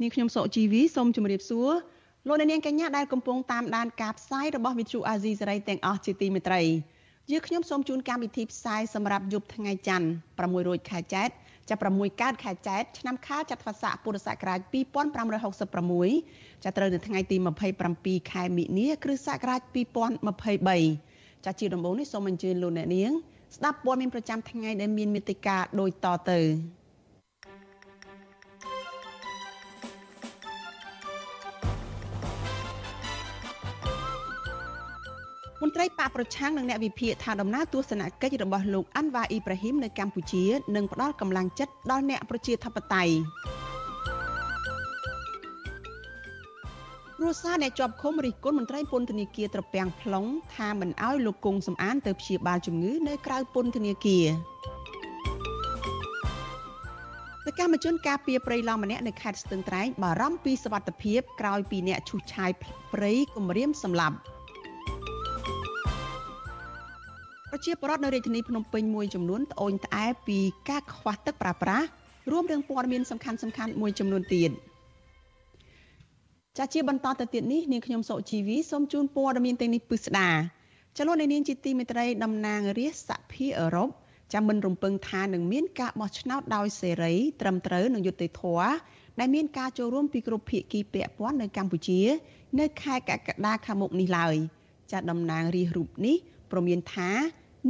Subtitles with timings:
[0.00, 1.70] នាងខ្ញុំសុជីវីសូមជម្រាបសួរ
[2.28, 6.62] លោកអ្នកនាងកញ្ញាដែលកំពុងតាមដានការផ្សាយរបស់ Vuthu Azizi Serai ទាំងអស់ជាទីមេត្រី
[7.30, 11.28] យើខ្ញុំសូមជូនកម្មវិធីផ្សាយសម្រាប់យប់ថ្ងៃច័ន្ទ6រោចខែចែក
[11.68, 14.60] ចាប់6កើតខែចែកឆ្នាំខាលចត្វាស័កពុរសករាជ
[15.62, 17.36] 2566ចាប់ត្រូវនៅថ្ងៃទី
[17.84, 19.60] 27ខែមិនិនាគ្រិស្តសករាជ
[20.28, 23.12] 2023ចាជាដំបូងនេះសូមអញ្ជើញលោកអ្នកនាង
[23.56, 26.40] ស្ដាប់ព័ត៌មានប្រចាំថ្ងៃដែលមានមេតិការដូចតទៅ
[35.62, 40.44] មន្ត្រីបកប្រឆាំងនិងអ្នកវិភាគថាដំណើរទស្សនកិច្ចរបស់លោកអាន់វ៉ាអ៊ីប្រាហ៊ីមនៅកម្ពុជា
[40.76, 43.14] នឹងផ្ដល់កម្លាំងចិត្តដល់អ្នកប្រជាធិបតេយ្យ
[47.16, 54.26] គ្រួសារអ្នកជាប់ឃុំរិះគន់មន្ត្រីពន្ធនាគារត្រពាំង plong ថាមិនអោយលោកគង់សំអានទៅព្យាបាលជំងឺនៅក្រៅពន្ធនាគារ
[57.44, 62.50] សកម្មជនការពារព្រៃឡង់ម្នាក់នៅខេត្តស្ទឹងត្រែងបារម្ភពីសវត្ថិភាពក្រោយពីអ្នកឈូសឆាយ
[62.94, 64.16] ព្រៃគម្រាមសម្លាប់
[67.52, 71.86] ប្រជាពលរដ្ឋនៅរាជធានីភ្នំពេញមួយចំនួនត្អូញត្អែពីការខ្វះទឹកប្រើប្រាស់
[72.30, 74.50] រួមទាំងព័ត៌មានសំខាន់សំខាន់មួយចំនួនទៀត
[76.58, 80.30] ចាជាបន្តទៅទៀតនេះនាងខ្ញុំសុជីវីសូមជូនព័ត៌មានទាំងនេះពិស្ដា
[80.98, 83.88] ចលនានាងជាទីមេត្រីតំណាងរាជសភាអឺរ៉ុប
[84.32, 88.70] ចាំមិនរំពឹងថានឹងមានការបោះឆ្នោតដោយសេរីត្រឹមត្រូវនិងយុត្តិធម៌
[89.18, 92.00] ដែលមានការចូលរួមពីគ្រប់ភាគីពាក់ព័ន្ធនៅកម្ពុជា
[92.60, 94.34] នៅខែកក្កដាខាងមុខនេះឡើយ
[94.92, 96.16] ចាតំណាងរាជរូបនេះ
[96.50, 97.10] ព្រមានថា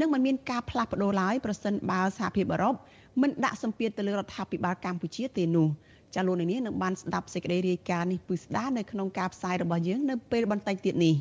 [0.00, 2.75] នឹងមិនមានការផ្លាស់ប្ដូរឡើយប្រសិនបើសហភាពអឺរ៉ុប
[3.22, 5.69] មិនដាក់សម្ពាធទៅលើរដ្ឋាភិបាលកម្ពុជាទេនោះ
[6.14, 11.14] ចាលោកនាងនឹងបានស្ដាប់សេចក្តីរាយការណ៍នេះពឹស្ដានៅក្នុងការផ្សាយរបស់យើងនៅពេលបន្តិចទៀតនេះ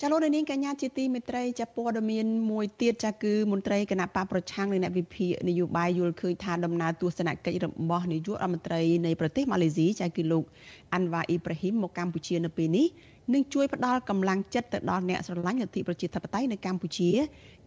[0.00, 10.44] ចាលោកនាងកញ្ញាជាទីមេត្រីចាព័ត៌មានមួយទៀតចាគឺមន្ត្រីគណៈបកប្រឆាំងនៃអ្នកវិភាគនយោបាយយល់ឃើញថាដំណើរទស្សនកិច្ចរបស់នាយករដ្ឋមន្ត្រីនៃប្រទេសម៉ាឡេស៊ីចាគឺលោក
[10.92, 12.86] អាន់វ៉ាអ៊ីប្រាហ៊ីមមកកម្ពុជានៅពេលនេះ
[13.32, 17.10] នឹងជួយផ្ដល់កម្លាំងចិត្តទៅដល់អ្នកស្រឡាញ់លទ្ធិប្រជាធិបតេយ្យនៅកម្ពុជា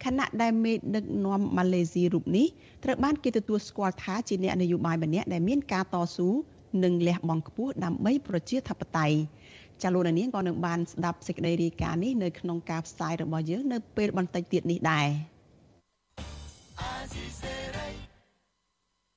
[0.03, 2.47] ខណៈដែលមេដឹកនាំម៉ាឡេស៊ីរូបនេះ
[2.83, 6.29] ត្រូវបានគេទទួលស្គាល់ថាជាអ្នកនយោបាយម្នាក់ដែលមានការតស៊ូ
[6.83, 9.17] និងលះបង់ខ្ពស់ដើម្បីប្រជាធិបតេយ្យ
[9.83, 15.07] ចាលោកនាងក៏នឹងបានស្ដាប់សេចក្តីរាយការណ៍នេះនៅក្នុងការផ្សាយរបស់យើងនៅពេលបន្តិចទៀតនេះដែរ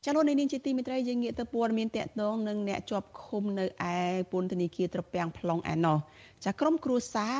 [0.07, 3.97] ចលនានាងជាទីមេត្រីយើងងាកទៅព័ត៌មានតកតងនឹងអ្នកជាប់ឃុំនៅឯ
[4.33, 5.99] ពន្ធនាគារត្រពាំង plong ឯណោះ
[6.45, 7.37] ចាក្រុមគ្រួសារ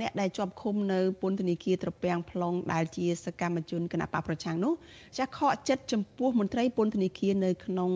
[0.00, 4.72] អ្នកដែលជាប់ឃុំនៅពន្ធនាគារត្រពាំង plong ដែលជាសកម្មជនគណបកប្រឆាំងនោះ
[5.18, 7.90] ចាខកចិត្តចំពោះមន្ត្រីពន្ធនាគារនៅក្នុង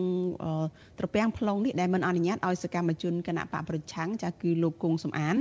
[0.99, 5.35] ត្រពាំង plong នេះដែលមិនអនុញ្ញាតឲ្យសកម្មជនគណបកប្រឆាំងចាគឺលោកគង់សំអាន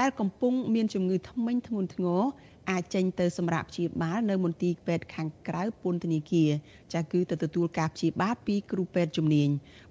[0.00, 2.22] ដែលកំពុងមានជំងឺធ្មេញធ្ងន់ធ្ងរ
[2.70, 6.50] អាចចេញទៅសម្រាប់ព្យាបាលនៅមន្ទីរពេទ្យខាងក្រៅពន្ធនាគារ
[6.94, 9.48] ចាគឺទៅទទួលការព្យាបាលពីគ្រូពេទ្យជំនាញ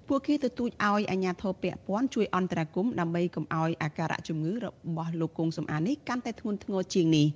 [0.08, 7.26] ពួកគេទទូចឲ្យអាជ្ញាធរពាក់ព័ន្ធជួយអន្តរាគមន៍ដើម្បីកុំឲ្យអាការៈជំងឺរបស់លោកគង់សំអាននេះកាន់តែធ្ងន់ធ្ងរជាងនេះ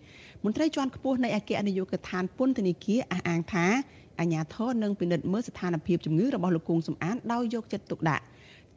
[0.45, 3.67] មន្ត្រីជាន់ខ្ពស់នៃអគ្គនាយកដ្ឋានពន្ធនាគារអះអាងថា
[4.21, 8.25] អាជ្ញាធរនឹងពិនិត្យមើលស្ថានភាពជំងឺរបស់លោកគង់សំអានដោយយកចិត្តទុកដាក់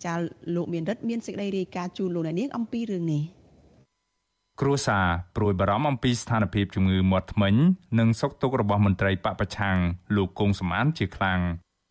[0.05, 0.13] ចា
[0.55, 3.23] លោកមានរិទ្ធមានសេចក្តីរាយការណ៍ជូនលោកអ្នកនាងអំពីរឿងនេះ
[4.61, 5.05] គ្រួសារ
[5.35, 7.55] ព្រួយបារម្ភអំពីស្ថានភាពជំងឺមាត់ធ្មេញ
[7.99, 9.77] និងសុខទុក្ខរបស់មន្ត្រីបពប្រឆាំង
[10.15, 11.39] លោកគង់សំអានជាខ្លាំង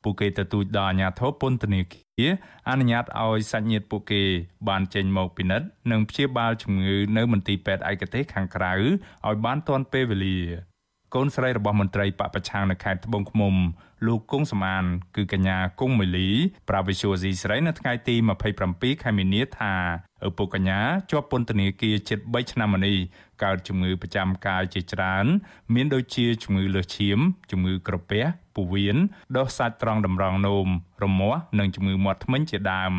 [0.02, 2.32] ពួកគេទទូចដល់អាជ្ញាធរពន្ធនាគារ
[2.68, 4.22] អនុញ្ញាតឲ្យសាច់ញាតិពួកគេ
[4.69, 10.38] បានចេញមកពិនិត្យនិងព្យាបាលជំងឺនៅមន្ទីរពេទ្យឯកទេសខាងក្រៅឲ្យបានទាន់ពេលវេលា
[11.14, 13.54] កូនស្រីរបស់មន្ត្រីបពប្រឆាំងនៅខេត្តត្បូងឃ្មុំ
[14.06, 14.84] លោកគង់សមាន
[15.16, 16.31] គឺកញ្ញាគង់មូលី
[16.69, 18.14] ប្រាវិសុវស៊ីស្រីនៅថ្ងៃទី
[18.58, 19.72] 27ខែមីនាថា
[20.26, 22.96] ឪពុកកញ្ញាជាប់ពន្ធនាគារជិត3ឆ្នាំមកនេះ
[23.43, 25.26] កើតជំងឺប្រចាំកាយជាច្រើន
[25.75, 27.19] មានដូចជាជំងឺលើសឈាម
[27.50, 28.96] ជំងឺក្រពះ ពោះវៀន
[29.37, 30.66] ដុសសាច់ត្រង់តម្រងនោម
[31.04, 32.94] រមាស់និងជំងឺមាត់ធ្មេញជាដើម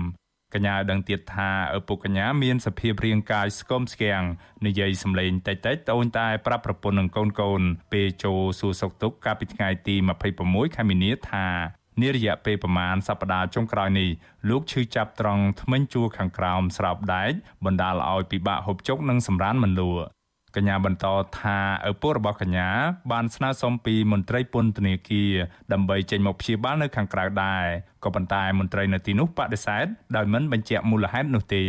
[0.53, 4.23] កញ្ញាដឹងទៀតថាឪពុកកញ្ញាមានសភាពរាងកាយស្គមស្គាំង
[4.65, 7.61] និយាយសម្លេងតិចតិចត្អូញតែប្រាប់ប្រពន្ធនិងកូនកូន
[7.93, 9.95] ពេលចូលសួរសុខទុក្ខកាលពីថ្ងៃទី
[10.35, 11.47] 26ខែមីនាថា
[12.01, 14.09] នារយៈពេលប្រមាណសប្តាហ៍ចុងក្រោយនេះ
[14.49, 17.31] លោកឈឺចាប់ត្រង់ធ្មេញជួរខាងក្រោមស្រោបដែក
[17.65, 20.03] បណ្ដាលឲ្យពិបាកហូបចុកនិងសម្រានមិនលក់
[20.55, 21.05] កញ្ញាបន្ត
[21.39, 21.57] ថា
[21.89, 22.69] ឪពុករបស់កញ្ញា
[23.11, 25.31] បានស្នើសុំពីមន្ត្រីពន្ធនាគារ
[25.73, 27.65] ដើម្បីចេញមកព្យាបាលនៅខាងក្រៅដែរ
[28.03, 29.85] ក៏ប៉ុន្តែមន្ត្រីនៅទីនោះបដិសេធ
[30.15, 31.63] ដោយមិនបញ្ជាក់មូលហេតុនោះទេ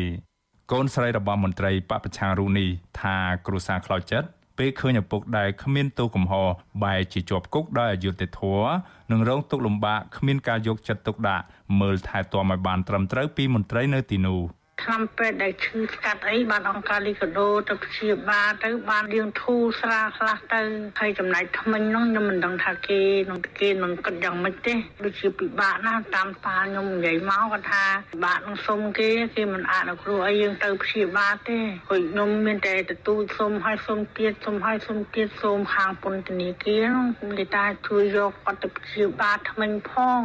[0.72, 2.68] កូនស្រីរបស់មន្ត្រីបពប្រឆាំងរូនេះ
[3.00, 3.16] ថា
[3.46, 4.28] គ្រួសារខ្លោចចិត្ត
[4.58, 6.48] ពេលឃើញឪពុកដែលគ្មានទោសកំហុស
[6.84, 8.70] បែរជាជាប់គុកដោយអយុត្តិធម៌
[9.10, 11.44] និងរងទុក្ខលំបាកគ្មានការយកចិត្តទុកដាក់
[11.80, 14.40] មើលថែទាំឲ្យបានត្រឹមត្រូវពីមន្ត្រីនៅទីនោះ។
[14.82, 20.60] ថ្នាំពេទ្យដែលឈឺស្កាត់អីបានអង្គការលីកាដូទៅព្យាបាលទៅបានយើងធូរស្រាលខ្លះទៅ
[21.00, 23.00] ហើយចំណែកថ្មិញនោះខ្ញុំមិនដឹងថាគេ
[23.30, 24.74] នឹងគេនឹងគិតយ៉ាងម៉េចទេ
[25.04, 40.20] ដូចជាពិបាកណាស់តាមប៉ាខ្ញុំនិយាយមកគាត់ថាពិបាកនឹងសុំគេគេមិនអនុគ្រោះឲ្យយើងទៅព្យាបាលទេហើយខ្ញុំមានតែទទូចសុំឲ្យសុំទៀតសុំឲ្យសុំទៀតសូមខាងពន្ធនាគារនោះគេថាជួយយកគាត់ទៅព្យាបាលថ្មិញផង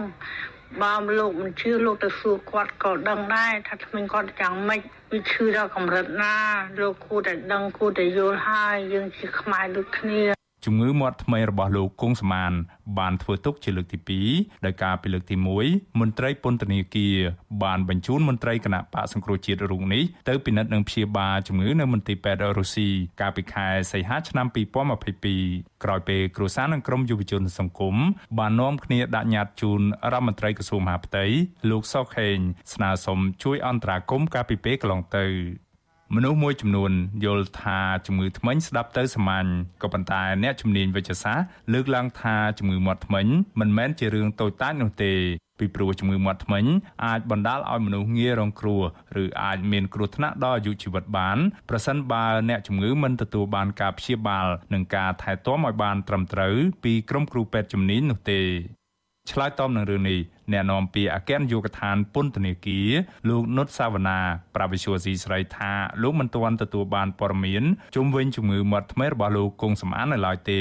[0.81, 4.81] បើលោកមិនជឿលោកទៅសួរគាត់ក៏ដឹងដែរថាថ្មីគាត់យ៉ាងម៉េច
[5.11, 6.35] វាឈឺដល់កម្រិតណា
[6.79, 12.53] លោកគួរតែដឹងគួរតែយល់ហើយយើងជាខ្មែរដូចគ្នា ជំងឺមាត់ថ្មីរបស់លោកគង់សមាន
[12.99, 13.99] បានធ្វើទុកជាលើកទី
[14.35, 15.35] 2ដោយការពីលើកទី
[15.67, 17.15] 1មន្ត្រីពន្ធនាគារ
[17.63, 22.89] បានបញ្ជូនមន្ត្រីគណៈបកសង្គ្រោះជាតិរូបនេះទៅពិនិត្យនិងព្យាបាលជំងឺនៅមន្ទីរពេទ្យរុស្ស៊ី
[23.21, 24.47] កាលពីខែសីហាឆ្នាំ
[25.15, 27.95] 2022ក្រោយពេលគ្រួសារនិងក្រុមយុវជនសង្គម
[28.39, 31.25] បាននាំគ្នាដាក់ញត្តិជូនរដ្ឋមន្ត្រីក្រសួងមហាផ្ទៃ
[31.69, 32.37] លោកសុកខេង
[32.73, 35.25] ស្នើសុំជួយអន្តរាគមន៍កាលពីពេលកន្លងទៅ
[36.15, 36.91] មនុស្សមួយចំនួន
[37.23, 39.47] យល់ថាជំងឺធ្មេញស្ដាប់ទៅសាមញ្ញ
[39.81, 43.27] ក៏ប៉ុន្តែអ្នកជំនាញវិទ្យាសាស្ត្រលើកឡើងថាជំងឺមាត់ធ្មេញ
[43.59, 45.13] មិនមែនជារឿងតូចតាចនោះទេ
[45.59, 46.65] ពីព្រោះជំងឺមាត់ធ្មេញ
[47.05, 48.81] អាចបណ្ដាលឲ្យមនុស្សងាយរងគ្រោះ
[49.23, 51.37] ឬអាចមានគ្រោះថ្នាក់ដល់អាយុជីវិតបាន
[51.69, 58.41] ប្រសិនបើអ្នកជំងឺមិនទទួលបានការព្យាបាលនិងការថែទាំឲ្យបានត្រឹមត្រូវពីក្រុមគ្រូពេទ្យជំនាញនោះទេ
[59.31, 60.19] ឆ្លើយតបនឹងរឿងនេះ
[60.51, 62.89] អ្នកនាំពាក្យអគ្គនាយកដ្ឋានពន្ធនាគារ
[63.29, 64.19] លោកនុតសាវណ្ណា
[64.55, 65.71] ប្រាវិសុយស៊ីស្រីថា
[66.01, 67.63] លោកមិនទាន់ទទួលបានព័ត៌មាន
[67.95, 70.59] ជុំវិញជំងឺមាត់ធ្មេញរបស់លោកគង់សំអាននៅឡើយទេ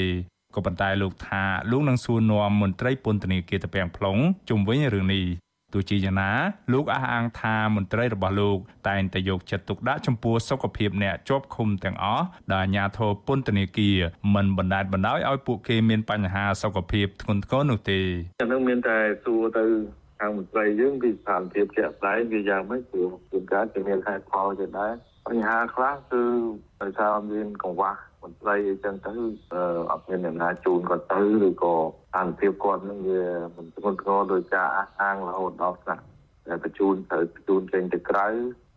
[0.55, 5.25] ក៏ប៉ុន្តែលោកថាលោកនឹងសួរនាំមន្ត្រីពន្ធនាគារតាពាំង plong ជុំវិញរឿងនេះ
[5.73, 6.31] ទោះជាយ៉ាងណា
[6.73, 13.99] លោកអះអាងថាមន្ត្រីរបស់លោកតែងតែយកចិត្តទុកដាក់ចំពោះសុខភាពអ្នកជាប់ឃុំទាំងអស់ដែលអាជ្ញាធរពន្ធនាគារ
[14.35, 18.01] មិនបណ្តែតបណ្តោយឲ្យពួកគេមានបញ្ហាសុខភាពធ្ងន់ធ្ងរនោះទេ
[18.41, 19.65] អានឹងមានតែសួរទៅ
[20.19, 24.93] ខាងមន្ត្រីយើងពីស្ថានភាពជាក់ស្ដែងវាយ៉ាងម៉េចព្រោះជួនកាលជាមានហេតុផលជាដែរ
[25.29, 26.23] បញ្ហាខ្លះគឺ
[26.81, 29.13] ដោយសារមានកង្វះម ន្ត្រីអីចឹងទៅ
[29.93, 33.25] អត់មានអ្នកណាជូនគាត់ទៅឬក៏ស្ថានភាពគាត់នឹងវា
[33.57, 36.05] មិនធ្ងន់ធ្ងរដោយការអះអាងរហូតដល់ស្នាក់
[36.47, 38.27] តែបញ្ជូនត្រូវបញ្ជូនចេញទៅក្រៅ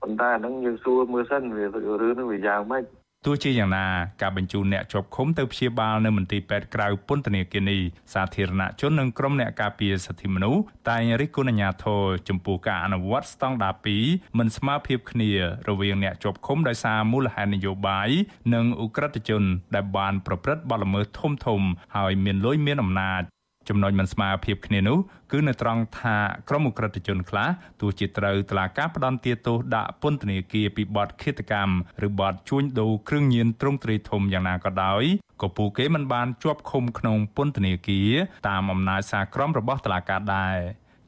[0.01, 2.83] ប៉ុន្តែអានឹងយើងសួរមើលសិនវារឿងនឹងវាយ៉ាងម៉េច
[3.27, 3.88] ទោះជាយ៉ាងណា
[4.21, 7.81] ការបញ្ជូនអ្នកជាប់ឃុំទៅព្យាបាលនៅមន្ទីរពេទ្យក្រៅពន្ធនាគារនេះ
[8.13, 13.75] សាធារណជននិងក្រុមអ្នកការពារសិទ្ធិមនុស្សតែងរិះគន់អាជ្ញាធរចំពោះការអនុវត្តស្តង់ដារ
[14.06, 15.31] 2មិនស្មើភាពគ្នា
[15.69, 18.09] រវាងអ្នកជាប់ឃុំដោយសារមូលហេតុនយោបាយ
[18.53, 19.44] និងឧក្រិដ្ឋជន
[19.75, 21.62] ដែលបានប្រព្រឹត្តបទល្មើសធំធំ
[21.95, 23.23] ហើយមានលុយមានអំណាច
[23.69, 24.97] ចំណុចមិនស្មើភាពគ្នានោះ
[25.31, 26.17] គឺនៅត្រង់ថា
[26.49, 27.49] ក្រុមអ ுக ្រិតជនខ្លះ
[27.81, 31.73] ទោះជាត្រូវតឡាការផ្ដន់ទាទោសដាក់ពន្ធនាគារពីបទឃាតកម្ម
[32.07, 35.03] ឬបទជួញដូរគ្រឿងញៀនទ្រង់ទ្រាយធំយ៉ាងណាក៏ដោយ
[35.41, 38.11] ក៏ពួកគេមិនបានជាប់ឃុំក្នុងពន្ធនាគារ
[38.47, 40.57] តាមអំណាចសារក្រមរបស់តឡាការដែរ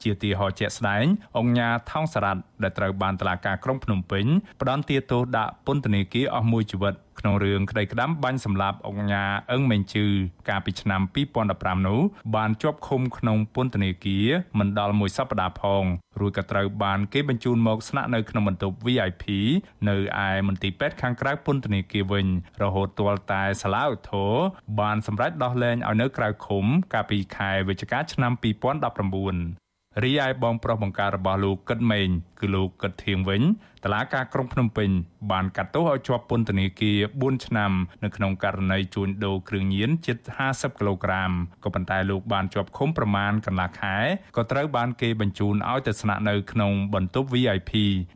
[0.03, 1.05] ជាទីហោជាក់ស្ដែង
[1.37, 4.25] អង្គញាថោងសារ៉ាត់ដែលត្រូវបានតឡាការក្រុងភ្នំពេញ
[4.61, 10.05] ផ្ដន្ទាទោសដាក់ពន្ធនាគារអស់មួយជីវិតក្នុងរឿងក្តីក្តាំបាញ់សម្លាប់អង្គញាអឹងមេងជឺ
[10.49, 11.01] កាលពីឆ្នាំ
[11.43, 12.01] 2015នោះ
[12.35, 14.27] បានជាប់ឃុំក្នុងពន្ធនាគារ
[14.59, 15.83] មិនដល់មួយសប្តាហ៍ផង
[16.19, 19.25] រួចក៏ត្រូវបានគេបញ្ជូនមកស្នាក់នៅក្នុងបន្ទប់ VIP
[19.89, 19.95] នៅ
[20.27, 22.27] ឯមន្ទីរពេទ្យខាងក្រៅពន្ធនាគារវិញ
[22.61, 24.33] រហូតទាល់តែសាឡាឧទ្ធរ
[24.79, 29.62] បានសម្រេចដោះលែងឲ្យនៅក្រៅឃុំកាលពីខែវិច្ឆិកាឆ្នាំ2019
[30.01, 32.09] រីឯបងប្រុសបង្ការរបស់លោកកឹតម៉េង
[32.39, 33.41] គឺលោកកឹតធៀងវិញ
[33.83, 34.89] តឡាការក្រុងភ្នំពេញ
[35.31, 37.71] បានកាត់ទោសឲ្យជាប់ពន្ធនាគារ4ឆ្នាំ
[38.03, 40.17] នៅក្នុងករណីជួញដូរគ្រឿងញៀនជិត
[40.49, 41.31] 50គីឡូក្រាម
[41.63, 43.95] ក៏ប៉ុន្តែលោកបានជាប់ឃុំប្រមាណកន្លះខែ
[44.37, 47.71] ក៏ត្រូវបានគេបញ្ជូនឲ្យទៅស្នាក់នៅក្នុងបន្ទប់ VIP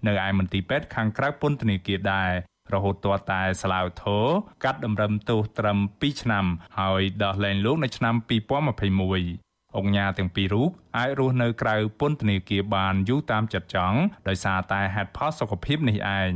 [0.07, 2.31] នៅឯមន្ទីរពេទ្យខាងក្រៅពន្ធនាគារដែរ
[2.74, 4.25] រហូតទាល់តែសាឡាវធរ
[4.63, 6.46] កាត់តម្រឹមទោសត្រឹម2ឆ្នាំ
[6.79, 9.47] ហើយដោះលែងលោកនៅឆ្នាំ2021
[9.77, 16.31] អង្គញាទាំងពីររូបអាចរស់នៅក្រៅពន្ធនាគារបានយូរតាមចិត្តចង់ដោយសារតែហេតុផលសុខភាពនេះឯង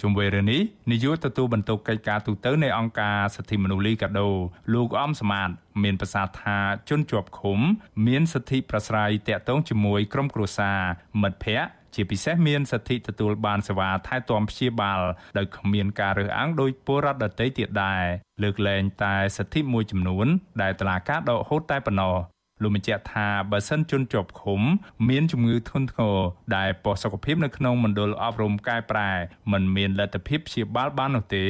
[0.00, 4.28] ជុំវិញរឿងនេះនាយកទទួលបន្ទុកកិច្ចការទូតនៃអង្គការសិទ្ធិមនុស្សលីកាដូ
[4.74, 5.50] លោកអំសមាត
[5.82, 7.58] មានប្រសាសន៍ថាជនជាប់ឃុំ
[8.06, 10.80] មានសិទ្ធិប្រស្រ័យតាក់ទងជាមួយក្រុមគ្រួសារ
[11.22, 15.00] មិត្តភ័ក្តិជាពិសេសមានសិទ្ធិទទួលបានសេវាថែទាំព្យាបាល
[15.38, 18.04] ដោយគ្មានការរើសអើងដោយពលរដ្ឋដទៃទៀតដែរ
[18.42, 20.26] លើកលែងតែសិទ្ធិមួយចំនួន
[20.62, 22.16] ដែលតឡាការដកហូតតែប៉ុណ្ណោះ
[22.62, 24.60] លោកបញ្ជាក់ថាបើសិនជនជាប់ឃុំ
[25.08, 26.18] មានជំងឺធ្ងន់ធ្ងរ
[26.56, 29.10] ដែលប៉ុស្តិ៍សុខភាពនៅក្នុងមណ្ឌលអប់រំកែប្រែ
[29.52, 31.46] មិនមានលទ្ធភាពព្យាបាលបាននោះទេ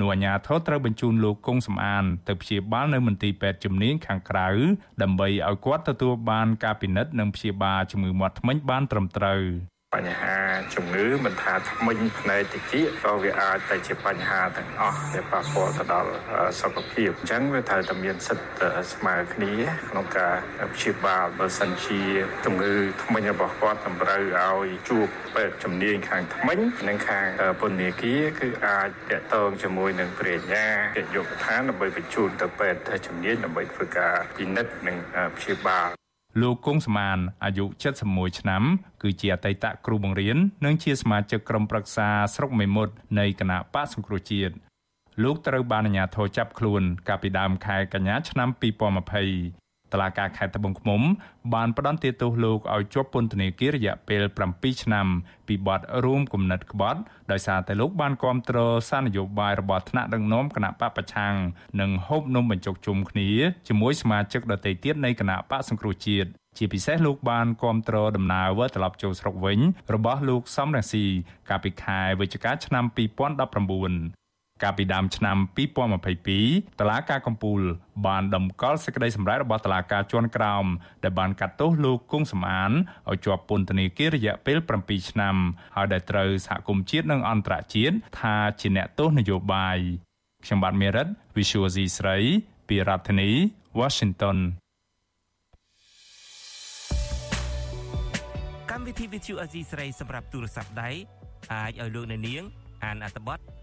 [0.00, 4.48] នោះអាជ្ញាធរត្រូវបញ្ជូនលោកគង់សំអានទៅព្យាបាលនៅមន្ទីរពេទ្យជំនាញខាងក្រៅ
[5.02, 9.42] ដើម្បីឲ្យគាត់ទទួលបានការពិនិត្យនិងព្យាបាលជំងឺមាត់ធ្មេញបានត្រឹមត្រូវ
[9.98, 10.38] បញ្ហា
[10.74, 16.10] ជំងឺមិនថាធ្មេញផ្នែកតិចក៏វាអាចទៅជាបញ្ហាទាំងអស់ដែលប៉ះពាល់ទៅដល់
[16.60, 19.52] សុខភាពអញ្ចឹងវាត្រូវតែមានសិទ្ធិស្មើគ្នា
[19.88, 20.34] ក្នុងការ
[20.74, 22.00] ព្យាបាលបើសិនជា
[22.44, 22.72] ជំងឺ
[23.02, 26.58] ធ្មេញរបស់គាត់តម្រូវឲ្យជួបពេទ្យជំនាញខាងធ្មេញ
[26.88, 27.26] និងខាង
[27.60, 34.96] ពន្ធនាគារគឺអាចតាក់ទងជាមួយនឹងព្រះញ្ញាកិច្ចយុគឋានដើម្បីបញ្ជូនទៅពេទ្យជំនាញដើម្បីធ្វើការពិនិត្យនិង
[35.36, 36.01] ព្យាបាល
[36.40, 37.64] លោកគង់សមានអាយុ
[38.04, 38.62] 71ឆ្នាំ
[39.02, 44.54] គឺជាអតីតគ្រូបង្រៀននិងជាសមាជិកក្រុមប្រឹក្សាស្រុកមេមត់នៃគណៈបកសង្គ្រោះជាតិ
[45.22, 49.61] លោកត្រូវបានអាជ្ញាធរចាប់ខ្លួនកាលពីដើមខែកញ្ញាឆ្នាំ2020
[49.92, 51.02] តឡាការខេត្តត្បូងឃ្មុំ
[51.54, 54.22] បានផ្តន្ទាទោសលោកឲ្យជាប់ពន្ធនាគាររយៈពេល
[54.52, 55.06] 7ឆ្នាំ
[55.48, 57.00] ពីបទរួមគំនិតក្បត់
[57.32, 58.58] ដោយសារតែលោកបានគាំទ្រ
[58.88, 61.34] សារនយោបាយរបស់ថ្នាក់ដឹកនាំគណៈបកប្រឆាំង
[61.80, 63.30] និងហូបនំបញ្ចុកជុំគ្នា
[63.68, 69.60] ជាមួយសមាជិកដទៃទៀតនៃគណៈបកសង្គ្រោះជាតិជាពិសេសលោកបានគាំទ្រដំណើរវិលត្រឡប់ចូលស្រុកវិញ
[69.94, 71.04] របស់លោកសំរងស៊ី
[71.48, 74.21] កាលពីខែវិច្ឆិកាឆ្នាំ2019
[74.62, 75.36] កាលពីដើមឆ្នាំ
[76.08, 77.60] 2022តឡាការកំពូល
[78.06, 80.66] បានដំកល់សេចក្តីសម្រេចរបស់តឡាការជាន់ក្រោម
[81.04, 82.72] ដែលបានកាត់ទោសលោកគង់សំអាន
[83.10, 85.36] ឲ្យជាប់ពន្ធនាគាររយៈពេល7ឆ្នាំ
[85.76, 89.78] ហើយដែលត្រូវសហគមន៍ជាតិនិងអន្តរជាតិថាជាអ្នកទោសនយោបាយ
[90.44, 92.16] ខ្ញុំបាទមេរិត Visual C ស្រី
[92.68, 93.30] ពីរដ្ឋធានី
[93.80, 94.38] Washington
[98.70, 100.90] កម្មវិធី Visual C ស្រីសម្រាប់ទូរស័ព្ទដៃ
[101.52, 102.42] អាចឲ្យលោកអ្នកនាង
[102.84, 103.38] អានអត្ថបទ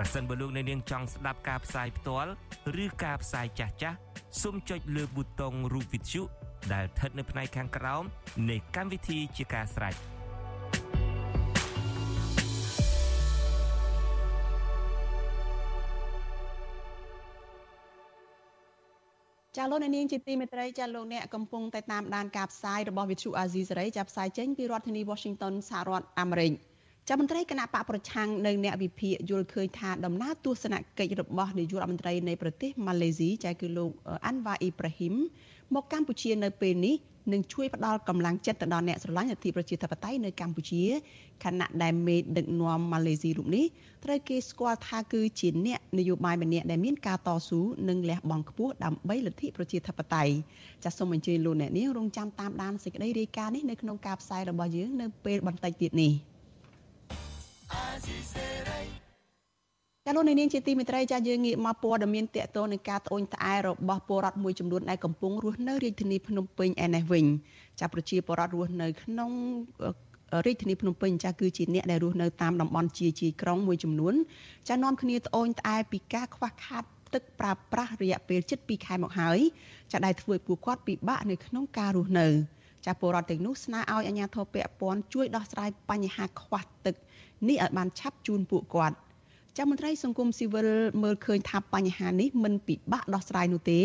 [0.00, 2.30] ្រសិនបើលោកអ្នកនាងចង់ស្ដាប់ការផ្សាយផ្ទាល់
[2.84, 3.96] ឬការផ្សាយចាស់ចាស់
[4.42, 6.22] សូមចុចលើប៊ូតុងរូបវិទ្យុ
[6.72, 8.02] ដែលស្ថិតនៅផ្នែកខាងក្រោម
[8.50, 9.94] នៃកម្មវិធីជាការស្រេច
[19.56, 26.52] ចាលោកអ្នកនាងជាទីមេត្រីចាលោកអ្នកកំពុងតែតាមដានការផ្សាយរបស់វិទ្យុអាស៊ីសេរីចាផ្សាយចេញពីរដ្ឋធានី Washington សហរដ្ឋអាមេរិក
[27.10, 33.90] ចាំមន្ត្រីគណៈបកប្រឆាំងនៅអ្នកវិភាគយល់ឃើញថាដំណើរទស្សនកិច្ចរបស់នាយករដ្ឋមន្ត្រីនៃប្រទេសម៉ាឡេស៊ីចែកគឺលោក
[34.26, 35.14] អាន់វ៉ាអ៊ីប្រាហ៊ីម
[35.74, 36.96] មកកម្ពុជានៅពេលនេះ
[37.32, 40.82] នឹងជួយផ្ដល់កម្លាំងចិត្តទៅដល់អ្នកស្រឡាញ់លទ្ធិប្រជាធិបតេយ្យនៅកម្ពុជា
[41.44, 43.66] ខណៈដែលមេដឹកនាំម៉ាឡេស៊ីរូបនេះ
[44.04, 50.32] ត្រូវគេស្គាល់ថាគឺជាអ្នកនយោបាយម្នាក់ដែលមានការតស៊ូនិងលះបង់ខ្ពស់ដើម្បីលទ្ធិប្រជាធិបតេយ្យ
[50.84, 56.37] ចាសសូមអញ្ជើញលោកអ្នកនាងរងចាំតាមដានសេចក្តីរាយការណ៍នេះនៅក្នុងការផ្សាយរបស់យើងនៅពេលបន្តិចទៀតនេះ។ចា
[60.16, 67.24] លោកនាងជាទីមេត្រីចាយើងងាកមកព័ត៌មានតកតនឹងការត្អូញត្អែរបស់ពលរដ្ឋមួយចំនួនដែលកំពុងរស់នៅរាជធានីភ្នំពេញឯនេះវិញ
[67.80, 69.30] ចាប្រជាពលរដ្ឋរស់នៅក្នុង
[70.46, 74.14] រាជធានីភ្នំពេញចាគឺជាអ្នកដែលរស់នៅតាមតំបន់ជាជាក្រុងមួយចំនួន
[74.68, 76.84] ចានាំគ្នាត្អូញត្អែពីការខ្វះខាត
[77.14, 79.38] ទឹកប្រើប្រាស់រយៈពេលជិត2ខែមកហើយ
[79.92, 82.28] ចាដែលធ្វើឲ្យពួកគាត់ពិបាកនៅក្នុងការរស់នៅ
[82.86, 86.94] ចាពលរដ្ឋទាំងនោះស្នើឲ្យអាជ្ញាធរពាក់ព័ន្ធជួយដោះស្រាយបញ្ហាខ្វះទឹក
[87.48, 88.96] នេះឲ្យបានឆាប់ជូនពួកគាត់
[89.56, 90.68] ចាំមន្ត្រីសង្គមស៊ីវិល
[91.02, 93.80] មើលឃើញថាបញ្ហានេះមិនពិបាកដោះស្រាយនោះទេ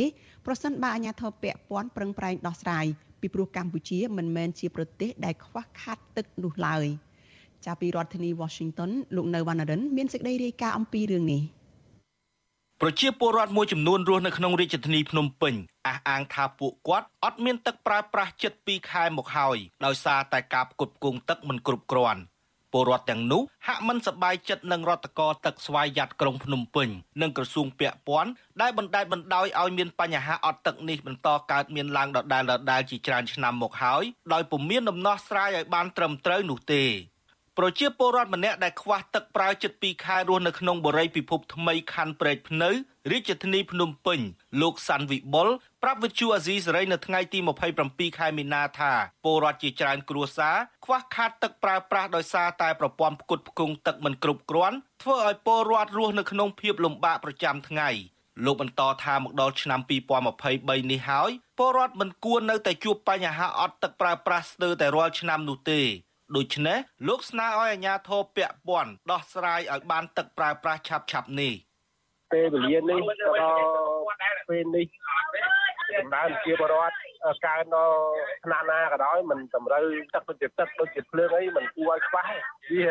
[0.45, 2.85] ប្រសិនបើអាជ្ញាធរពាក់ព័ន្ធប្រឹងប្រែងដោះស្រាយ
[3.21, 6.85] ពីព្រោះកម្ពុជាមិនមែនជាប្រទេសដែលខ្វះខាតទឹកនោះឡើយ
[7.65, 11.41] ចាប់ពីរដ្ឋធានី Washington លោកនៅវណ្ណរិនមានសេចក្តីរាយការណ៍អំពីរឿងនេះ
[12.85, 15.53] ប្រជាពលរដ្ឋមួយចំនួនរស់នៅក្នុងរាជធានីភ្នំពេញ
[15.87, 22.21] អះអាងថាពួកគាត់អត់មានទឹកប្រើប្រាស់ជិត2ខែមកហើយដោយសារតែការផ្គត់ផ្គង់ទឹកមិនគ្រប់គ្រាន់
[22.71, 26.89] ពលរដ្ឋទាំងនោះហាក់មិនសប្បាយចិត្តនឹងរដ្ឋកោទឹកស្វ័យយ៉ាត់ក្រុងភ្នំពេញ
[27.21, 36.83] និងក្រសួងពាក់ព័ន្ធដែលបណ្តែតបណ្ដោយឲ្យមានបញ្ហាអត់ទឹកនេះបន្តកើតមានឡើងដដែលដដែលជាច្រើនឆ្នាំមកហើយដោយពុំមានដំណោះស្រាយឲ្យបានត្រឹមត្រូវនោះទេ
[37.60, 42.69] ប្រជាពលរដ្ឋម្នាក់ដែលខ្វះទឹកប្រើជិត2ខែរស់នៅក្នុងបរិយាពិភពថ្មីខណ្ឌព្រែកភ្នៅ
[43.12, 44.19] រាជធានីភ្នំពេញ
[44.62, 45.50] លោកសាន់វិបុល
[45.83, 47.39] ប្រាប់វិទ្យុអាស៊ីសេរីនៅថ្ងៃទី
[47.79, 48.93] 27ខែមីនាថា
[49.24, 57.89] ពលរដ្ឋជាច្រើនគ្រួសារខ្វះខាតទឹកប្រើប្រាស់ដោយសារតែប្រព័ន្ធផ្គត់ផ្គង់ទឹកមិនគ្រប់គ្រាន់ធ្វើឲ្យពលរដ្ឋរស់នៅក្នុងភាពលំបាកប្រចាំថ្ងៃ
[58.45, 59.79] លោកបន្តថាមកដល់ឆ្នាំ
[60.36, 65.81] 2023នេះហើយពលរដ្ឋមិនគួរនៅតែជួបបញ្ហាអត់ទឹកប្រើប្រាស់ស្ទើរតែរាល់ឆ្នាំនោះទេ
[66.35, 71.53] ដូច្នេះលោកស្នើឲ្យអាជ្ញាធរពាក់ព័ន្ធដោះស្រាយឲ្យបានទឹកប្រើប្រាស់ឆាប់ៗនេះ
[72.33, 74.85] ពេលវេលានេះទៅដល់ពេលនេះ
[76.00, 76.95] សម្ដែងជាបរដ្ឋ
[77.45, 77.97] កើនដល់
[78.43, 79.83] ឋានៈណាក៏ដោយមិនតម្រូវ
[80.13, 82.27] ទឹកដូចជាទឹកដូចជាភ្លើងអីមិនគួរឲ្យខ្វះ
[82.71, 82.85] វា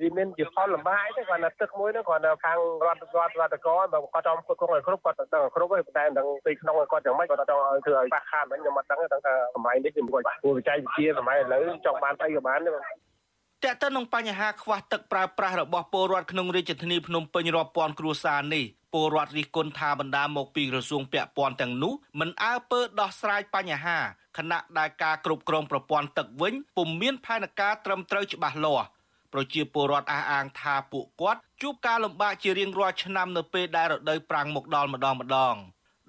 [0.00, 23.98] វាមានជាផលលំបាកទេគាត់ថាទឹកមួយហ្នឹងគាត់នៅខាងរដ្ឋរដ្ឋរដ្ឋកោបើគាត់ចង់គ្រប់គ្រងឲ្យគ្រប់គាត់ដឹងឲ្យគ្រប់ហើយតែមិនដឹងពីក្នុងឲ្យគាត់យ៉ាងម៉េចគាត់ចង់ឲ្យធ្វើឲ្យខ្វះខាតមិនខ្ញុំមិនដឹងទេថាសម័យនេះគឺមិនគួរវិច័យវិទ្យាសម័យឥឡូវចង់បានស្អីក៏បានទេតើតើនឹងបញ្ហាខ្វះទឹកប្រើប្រាស់របស់ពលរដ្ឋក្នុងរាជធានីភ្នំពេញរាប់ពាន់គ្រួសារនេះ ពលរដ្ឋរិះគន់ថាបណ្ដាមកពីក្រសួងពាក់ព័ន្ធទាំងនោះមិនអើពើដោះស្រាយបញ្ហា
[24.38, 28.86] ខណៈដែលការគ្រប់គ្រងប្រព័ន្ធទឹកវិញពុំមានផែនការត្រឹមត្រូវច្បាស់លាស់
[29.32, 35.54] ប្រជាពលរដ្ឋអះអាងថាពួកគាត់ជួបការលំបាកជារៀងរាល់ឆ្នាំនៅពេលដែលរដូវប្រាំងមកដល់ម្ដងម្ដង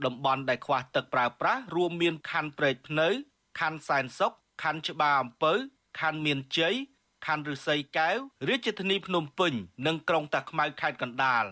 [0.05, 3.07] តំបន់ដែលខ្វះទឹកប្រើប្រាស់រួមមានខណ្ឌព្រែកភ្នៅ
[3.59, 5.53] ខណ្ឌសែនសុខខណ្ឌច្បារអំពៅ
[5.99, 6.75] ខណ្ឌមានជ័យ
[7.25, 8.17] ខណ្ឌឫស្សីកែវ
[8.49, 9.53] រាជធានីភ្នំពេញ
[9.87, 11.45] និងក្រុងតាខ្មៅខេត្តកណ្ដាល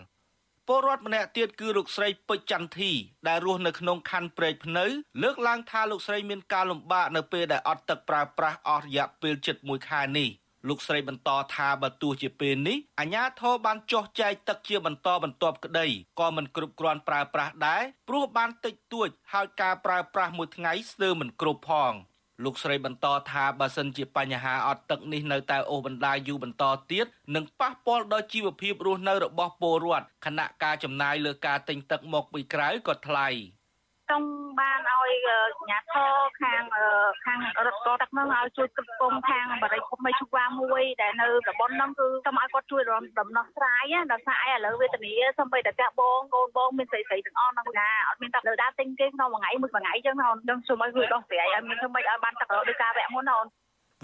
[0.68, 2.92] ពលរដ្ឋម្នាក់ទៀតគឺលោកស្រីពេជ្រចន្ទធី
[3.28, 4.84] ដែលរស់នៅក្នុងខណ្ឌព្រែកភ្នៅ
[5.22, 10.28] លើកឡើងថាលោកស្រីមានការលំបាកនៅពេលដែលអត់ទឹកប្រើប្រាស់អស់រយៈពេលជិត1ខែនេះ
[10.68, 15.86] លោកស្រីបន្តថាបើទោះជាពេលនេះអាជ្ញាធរបានចោះចែកទឹកជាបន្តបន្ទាប់ក្តី
[16.20, 21.92] ក៏មិនគ្រប់គ្រាន់ប្រើប្រាស់ដែរព្រោះបានតិចតួចហើយការប្រើប្រាស់មួយថ្ងៃស្ទើរមិនគ្រប់ផង។
[22.44, 33.28] លោកស្រីបន្តថាបើសិនជាបញ្ហាអត់ទឹកនេះនៅតែអូសបន្លាយយូរបន្តទៀតនឹងប៉ះពាល់ដល់ជីវភាពរស់នៅរបស់ពលរដ្ឋខណៈការចំណាយលើការទិញទឹកមកពីក្រៅក៏ថ្លៃ។
[34.10, 34.28] ចង់
[34.60, 36.62] បានឲ្យអាជ្ញាធរខាង
[37.24, 42.82] ខាងរដ្ឋកោទឹកនឹងឲ្យជួយគ្រប់គ្រងខាងបរិយាគុំមេឈូវ៉ាមួយដែលនៅតំបន់ហ្នឹងគឺសូមឲ្យគាត់ជួយ
[43.20, 53.48] ដំណោះស្រាយដល់សារឯឥឡូវវេទនីសូម្បីតែចាស់បងកូនបងមានស្រីស្រីទាំងអស់ហ្នឹងណាអត់មានតែលើដើរទិញគេក្នុងមួយថ្ងៃមួយថ្ងៃអញ្ចឹងណាអូនដឹងសូមឲ្យជួយដោះស្រាយឲ្យមានធ្វើម៉េចឲ្យបានទឹកដោយការវគ្គមុនណាអូន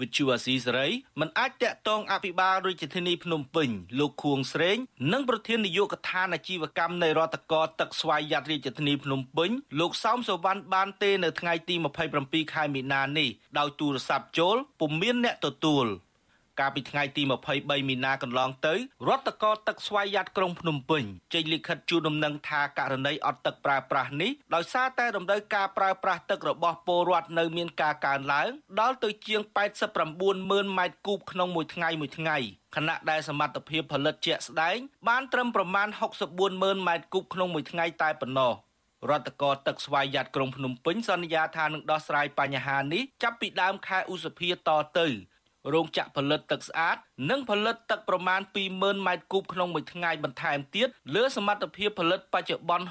[0.01, 0.87] វិទ្យុអាស៊ីសេរី
[1.19, 4.77] មិនអាចតាក់ទងអភិបាលរាជធានីភ្នំពេញលោកខួងស្រេង
[5.13, 11.75] និងប្រធាននាយកដ្ឋានអាជីវកម្មនៃរដ្ឋកោទឹកស្វ័យយ័តរាជធានីភ្នំពេញលោកសោមសវណ្ណបានទេនៅថ្ងៃទី
[12.15, 15.87] 27ខែមីនានេះដោយទូរស័ព្ទចូលពុំមានអ្នកទទួល
[16.59, 17.23] កាលពីថ្ងៃទី
[17.55, 18.73] 23មីនាកន្លងទៅ
[19.07, 29.41] រដ្ឋកោទឹកស្វ័យយ័តក្រុងភ្នំពេញចេញលិខិតជូនដំណឹងថាករណីអត់ទឹកប្រើប្រាស់នេះដោយសារតែរំដូវការប្រើប្រាស់ទឹករបស់ពលរដ្ឋនៅមានការកើនឡើងដល់ទៅជាង
[29.91, 32.37] 89ម៉ឺនម៉ែត្រគូបក្នុងមួយថ្ងៃមួយថ្ងៃ
[32.75, 34.77] ខណៈដែលសមត្ថភាពផលិតជាក់ស្ដែង
[35.09, 35.87] បានត្រឹមប្រមាណ
[36.25, 38.53] 64ម៉ឺនម៉ែត្រគូបក្នុងមួយថ្ងៃតែប៉ុណ្ណោះ
[39.09, 44.69] រដ្ឋកោទឹកស្វ័យយ័តក្រុងភ្នំពេញសន្យាថានឹងដោះស្រាយបញ្ហានេះចាប់ពីដើមខែឧសភាត
[44.99, 45.07] ទៅ
[45.73, 46.97] រោងចក្រផលិតទឹកស្អាត
[47.29, 48.41] និងផលិតទឹកប្រមាណ
[48.73, 52.85] 20000ម៉ែត្រគូបក្នុងមួយថ្ងៃបន្ថែមទៀតលើសមត្ថភាពផលិតបច្ចុប្បន្ន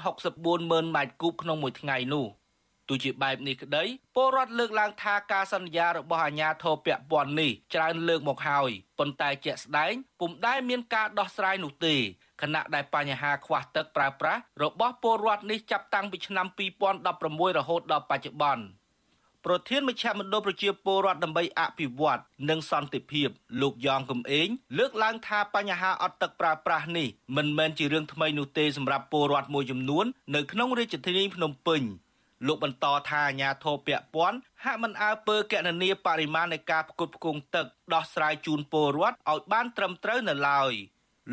[0.45, 2.27] 640,000ម៉ែត្រគូបក្នុងមួយថ្ងៃនោះ
[2.89, 3.83] ទោះជាបែបនេះក្តី
[4.15, 11.95] ពលរដ្ឋលើកឡើងថាការសន្យារបស់អាជ្ញាធរពាក់ព័ន្ធនេះច្រើនលើកមកហើយប៉ុន្តែជាក់ស្ដែងពុំដែលមានការដោះស្រាយនោះទេ
[12.41, 16.47] ខណៈដែលបញ្ហាខ្វះទឹកប្រើប្រាស់របស់ពលរដ្ឋនេះចាប់តាំងពីឆ្នាំ
[16.97, 18.63] 2016រហូតដល់បច្ចុប្បន្ន
[19.45, 23.29] ប្រធានមជ្ឈមណ្ឌលប្រជាពលរដ្ឋដើម្បីអភិវឌ្ឍនិងសន្តិភាព
[23.61, 31.81] លោកយ៉ងកំឯងលើកឡើងថាបញ្ហាអត់ទឹកប្រើប្រាស់នេះមិនមែនជារឿងថ្មីនោះទេសម្រាប់ពលរដ្ឋមួយចំនួននៅក្នុងរាជធានីភ្នំពេញ
[32.47, 40.73] លោកបន្តថាអាញាធរពពាន់ហាក់មិនអើពើកណនីបរិមាណនៃការផ្គត់ផ្គង់ទឹកដោះស្រាយជូនពលរដ្ឋឲ្យបានត្រឹមត្រូវនៅឡើយ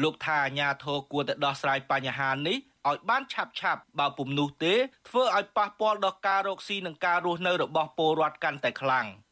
[0.02, 2.56] លោកថាអាញាធរគួរតែដោះស្រាយបញ្ហានេះ
[2.88, 4.74] ឲ្យបានឆាប់ឆាប់បើពុំនោះទេ
[5.08, 9.06] ធ្វើឲ្យប៉ះពាល់ដល់ការរកស៊ីនិងការរស់នៅរបស់ពលរដ្ឋកាន់តែខ្លាំង។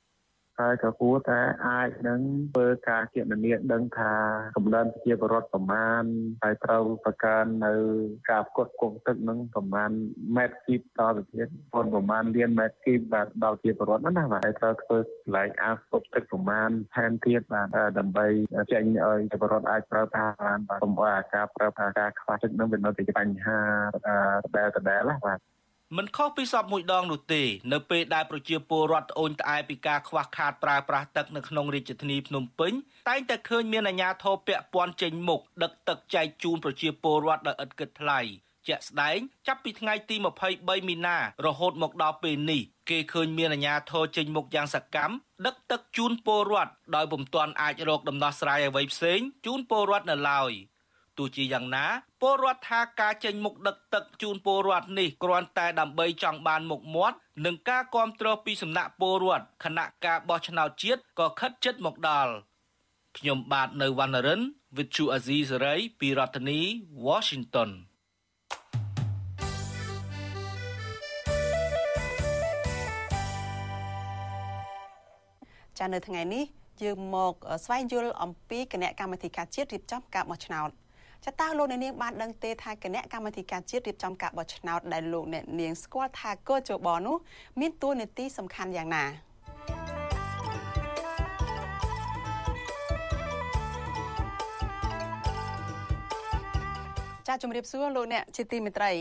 [0.61, 2.21] ហើយក៏គួរតែអាចនឹង
[2.55, 4.13] ធ្វើការគណនាដឹងថា
[4.57, 6.05] កម្លាំងប្រជាពលរដ្ឋប្រមាណ
[6.43, 7.75] ហើយត្រូវប្រកាន់នៅ
[8.31, 9.91] ការផ្គត់ផ្គង់ទឹកនឹងប្រមាណ
[10.37, 18.27] ម៉ែត្រគីបដល់ទៅទៀតប៉ុនប្រមាណលានម៉ែត្រគីបបាទដល់ប្រជាពលរដ្ឋហ្នឹងណាបាទហើយត្រូវធ្វើកន្លែងអាស្តុបទឹកប្រមាណថែមទៀតបាទដើម្បី
[18.73, 23.59] ចេញឲ្យប្រជាពលរដ្ឋអាចប្រើប្រាស់បានបាទកុំឲ្យអាការប្រើប្រាស់ការខ្វះទឹកនឹងវានៅតែជាបញ្ហា
[24.57, 25.39] ដែលដដែលណាបាទ
[25.99, 32.73] មិនខុសពីសពមួយដងនោះទេនៅពេលដែលប្រជាពលរដ្ឋត្អូញត្អែពីការខ្វះខាតប្រើប្រាស់ទឹកនៅក្នុងរាជធានីភ្នំពេញ
[33.09, 38.21] តែងតែឃើញមានអាជ្ញាធរពាក់ព័ន្ធចេញមុខដឹកទឹកចែកជូនប្រជាពលរដ្ឋដោយឥតគិតថ្លៃ
[38.69, 40.17] ជាក់ស្ដែងចាប់ពីថ្ងៃទី
[40.53, 45.15] 23មីនារហូតមកដល់ពេលនេះគេឃើញមានអាជ្ញាធរចេញមុខយ៉ាងសកម្ម
[45.47, 50.53] ដឹកទឹកជូនពលរដ្ឋដោយពុំទាន់អាចរកដំណោះស្រាយអ្វីផ្សេងជូនពលរដ្ឋនៅឡើយ។
[51.19, 51.85] ទោះជាយ៉ាងណា
[52.23, 62.33] ពលរដ្ឋថាការចេញមុខដឹកទឹកជូនពលរដ្ឋនេះគ្រាន់តែដើម្បីចង់បានមុខមាត់និងការគ្រប់គ្រងពីសំណាក់ពលរដ្ឋគណៈការបោះឆ្នោតជាតិក៏ខិតជិតមកដល់
[63.19, 64.41] ខ្ញុំបាទនៅវណ្ណរិន
[64.77, 66.61] With Chu Azizi Saray ពីរដ្ឋធានី
[67.07, 67.71] Washington
[75.79, 76.45] ចានៅថ្ងៃនេះ
[76.83, 80.71] យើងមកស្វែងយល់អំពីគណៈកម្មាធិការជាតិរៀបចំការបោះឆ្នោត
[81.25, 87.17] ចតាលោកអ្នកនាងបានដឹងទេថាគណៈកម្មាធិការជាតិរៀបចំការបោះឆ្នោតដែលលោកអ្នកនាងស្គាល់ថាកោជបនោះ
[87.61, 89.05] មានតួនាទីសំខាន់យ៉ាងណា
[97.29, 98.93] ចាជំរាបសួរលោកអ្នកជាទីមេត្រី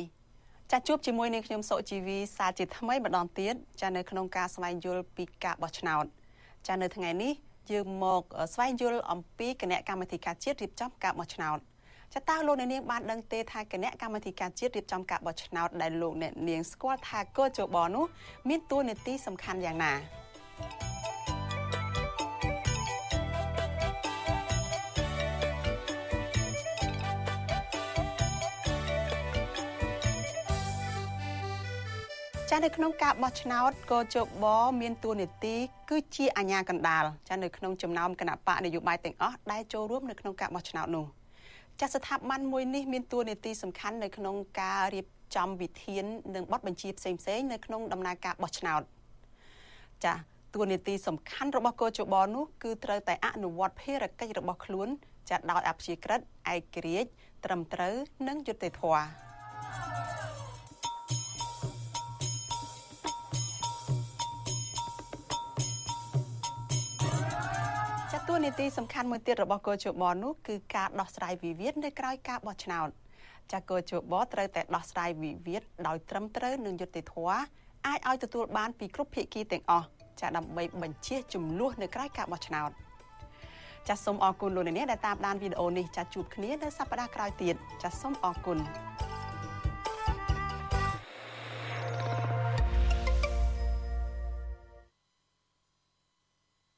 [0.72, 6.06] ចាជួបជាមួយនឹងខ្ញុំសុជីវីសាជាថ្មីម្ដងទៀតចានៅក្នុងការស្វែងយល់ពីការបោះឆ្នោត
[6.68, 7.34] ចានៅថ្ងៃនេះ
[7.72, 8.22] យើងមក
[8.54, 11.60] ស្វែងយល់អំពីគណៈកម្មាធិការជាតិរៀបចំការបោះឆ្នោត
[12.14, 18.06] ចតើលោកអ្នកនាងបានដឹងទេថាគណៈកម្មាធិការជាតិរៀបចំការបោះឆ្នោតដែលលោកអ្នកនាងស្គាល់ថាកោជបនោះ
[18.50, 19.94] មានតួនាទីសំខាន់យ៉ាងណា
[32.50, 34.46] ចានៅក្នុងការបោះឆ្នោតកោជប
[34.82, 35.56] មានតួនាទី
[35.90, 41.08] គឺជាអាជ្ញាកណ្ដាលចានៅក្នុងចំណោមគណៈបកនយោបាយទាំងអស់ដែលចូលរួមនៅក្នុងការបោះឆ្នោតនោះ។
[41.80, 45.06] ចាស់ស្ថាប័នមួយនេះមានតួនាទីសំខាន់នៅក្នុងការរៀប
[45.36, 46.04] ចំវិធាន
[46.36, 48.82] និងបទបញ្ជាផ្សេងៗនៅក្នុងដំណើរការបោះឆ្នោត
[50.04, 50.22] ចាស់
[50.56, 54.88] តួនាទីសំខាន់របស់កោជបនោះគឺត្រូវតែអនុវត្តភារកិច្ចរបស់ខ្លួន
[55.30, 56.20] ចាត់ដោយអព្យាក្រឹត
[56.54, 57.10] ឯករាជ្យ
[57.46, 57.96] ត្រឹមត្រូវ
[58.28, 60.43] និងយុត្តិធម៌ួ
[68.44, 72.88] នាទីសំខាន់មួយទៀតរបស់កោជបនោះគឺការដោះស្រាយវិវាទនៅក្រៅការបោះឆ្នោត
[73.52, 77.42] ចាកោជបត្រូវតែដោះស្រាយវិវាទដោយត្រឹមត្រូវនិងយុត្តិធម៌
[77.88, 79.88] អាចឲ្យទទួលបានពីគ្រប់ភាគីទាំងអស់
[80.22, 82.70] ចាដើម្បីបញ្ជាចំនួននៅក្រៅការបោះឆ្នោត
[83.88, 88.60] ចាសសូមអរគុណលោកអ្នកដែលតាមដានវីដេអូនេះចាសជួបគ្នានៅសប្តាហ៍ក្រោយទៀតចាសសូមអរគុណ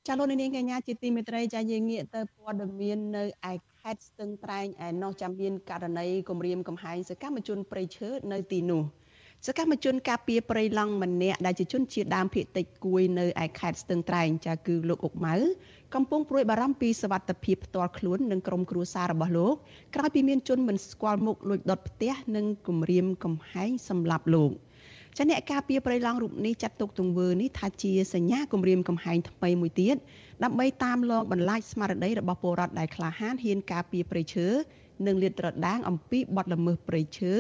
[0.08, 8.82] ចាលោកនាងកញ្ញាជាទីមេត្រីចាយើងងាកទៅព័ត៌មាននៅឯខេត្តស្ទឹងត្រែងឯណោះចាំមានករណីគម្រាមកំហែងសកម្មជនព្រៃឈើនៅទីនោះ
[9.48, 15.36] សកម្មជនការពារព្រៃឡង់ម្នាក់ដែលជាជនជាដើមភៀតតិចគួយនៅឯខេត្តស្ទឹងត្រែងចាគឺលោកអុកម៉ៅ
[15.96, 19.56] កំពុងព្រួយបារម្ភពីសវត្ថិភាពផ្ទាល់ខ្លួននិងក្រុមគ្រួសាររបស់លោក
[19.96, 24.52] ក្រោយពីមានជនមិនស្គាល់មុខលួចដុតផ្ទះនិងគំរាមកំហែងសម្លាប់លោក។
[25.17, 29.95] ចាអ្នកការពារប្រៃឡង់រូបនេះចាត់ទុកទង្វើនេះថាជាសញ្ញាគម្រាមកំហែងថ្មីមួយទៀត
[30.43, 34.47] ដើម្បីតាមលងបន្លាចស្មារតីរបស់ពលរដ្ឋដែលក្លាហានហ៊ានការពារប្រៃឈើ
[35.06, 37.34] និងលាតត្រដាងអំពីបទល្មើសប្រៃឈើ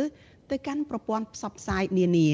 [0.51, 2.29] ទៅកាន់ប្រព័ន្ធផ្សព្វផ្សាយនានា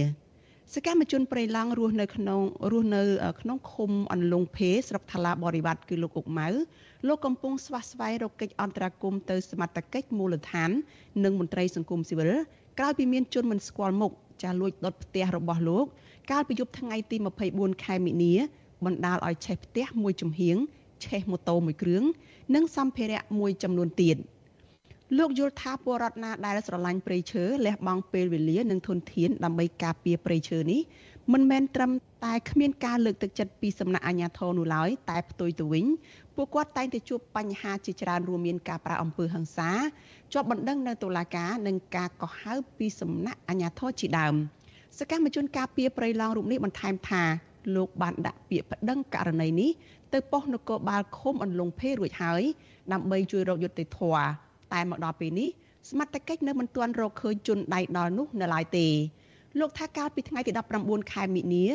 [0.75, 3.03] សកម្មជនប្រៃឡង់រស់នៅក្នុងរស់នៅ
[3.41, 6.49] ក្នុងឃុំអន្លង់ភេស្រុកថាឡាបរិវត្តគឺលោកអុកម៉ៅ
[7.07, 10.71] លោកកំពុងស្វះស្វែងរកកិច្ចអន្តរាគមន៍ទៅសមត្ថកិច្ចមូលដ្ឋាន
[11.23, 12.31] និងមន្ត្រីសង្គមស៊ីវិល
[12.79, 14.11] ក្រោយពីមានជនមិនស្គាល់មុខ
[14.43, 15.85] ចាលួចដុតផ្ទះរបស់លោក
[16.31, 17.17] កាលពីយប់ថ្ងៃទី
[17.49, 18.33] 24ខែមិនិនា
[18.85, 20.57] បណ្ដាលឲ្យឆេះផ្ទះមួយចំហៀង
[21.05, 22.03] ឆេះម៉ូតូមួយគ្រឿង
[22.55, 24.17] និងសម្ភារៈមួយចំនួនទៀត
[25.17, 30.81] លោកយល់ថាពលរដ្ឋណាដែលស្រឡាញ់ព្រៃឈើលះបង់ពេលវេលានិងធនធានដើម្បីការពារព្រៃឈើនេះ
[31.33, 31.91] មិនមែនត្រឹម
[32.25, 35.85] តែគ្មានការលើកទឹកចិត្តពីសំណាក់អាជ្ញាធរនោះឡើយតែផ្ទុយទៅវិញ
[36.35, 39.69] ពួកគាត់តែងតែជួបបញ្ហាជាច្រើនរួមមានការប្រើអំពើហិង្សា
[40.33, 44.35] ជាប់បណ្ដឹងនៅតុលាការនិងការកោះហៅពីសំណាក់អាជ្ញាធរជាដើម
[44.99, 47.23] សកម្មជនការពារប្រៃឡង់រូបនេះបន្ថែមថា
[47.75, 49.71] លោកបានដាក់ពាក្យប្តឹងករណីនេះ
[50.13, 52.41] ទៅប៉ុស្តិ៍នគរបាលឃុំអន្លង់ភេរួចហើយ
[52.93, 54.25] ដើម្បីជួយរកយុត្តិធម៌
[54.73, 55.49] តែមកដល់ពេលនេះ
[55.89, 58.87] សមត្ថកិច្ចនៅមិនទាន់រកឃើញជនដៃដល់នោះនៅឡើយទេ
[59.59, 61.65] លោកថាកាលពីថ្ងៃទី19ខែមិនិនា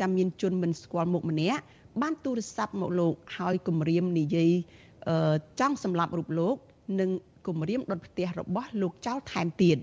[0.00, 1.60] ចាំមានជនមិនស្គាល់មុខម្នាក់
[2.02, 4.50] បានទូរស័ព្ទមកលោកហើយគម្រាមនិយាយ
[5.60, 6.56] ចង់សម្លាប់រូបលោក
[7.00, 7.10] និង
[7.46, 9.78] គម្រាមដុតផ្ទះរបស់លោកចោលថែមទៀត។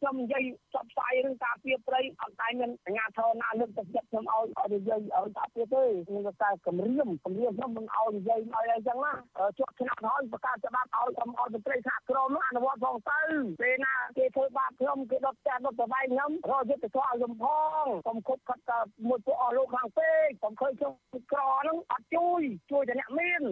[0.00, 0.42] ខ្ញុំនិយាយ
[0.74, 9.12] សបផ្សាយរឿងការពៀប្រៃអត់តែមានអាញាធរណាលើកទឹកចិត្តខ្ញុំឲ្យឲ្យនិយាយឲ្យការពៀទេខ្ញុំតែគម្រាមគម្រាមខ្ញុំមិនឲ្យនិយាយឲ្យអីចឹងណា
[9.58, 13.20] ជាប់ឆ្នាំហើយប្រកាសច្បាប់ឲ្យខ្ញុំឲ្យមន្ត្រីសហក្រមនោះអនុវត្តផងទៅ
[13.60, 17.44] ពេលណាគេធ្វើបាបខ្ញុំគេដុតផ្ទះដុតប្រវែងខ្ញុំរកយុទ្ធធម៌ឲ្យខ្ញុំផ
[17.82, 20.92] ងខ្ញុំគប់ខិតតែមួយពួកអស់លោកខាងពេកខ្ញុំឃើញខ្ញុំ
[21.32, 23.42] ក្រហ្នឹងអត់ជួយជួយតែអ្នកមាន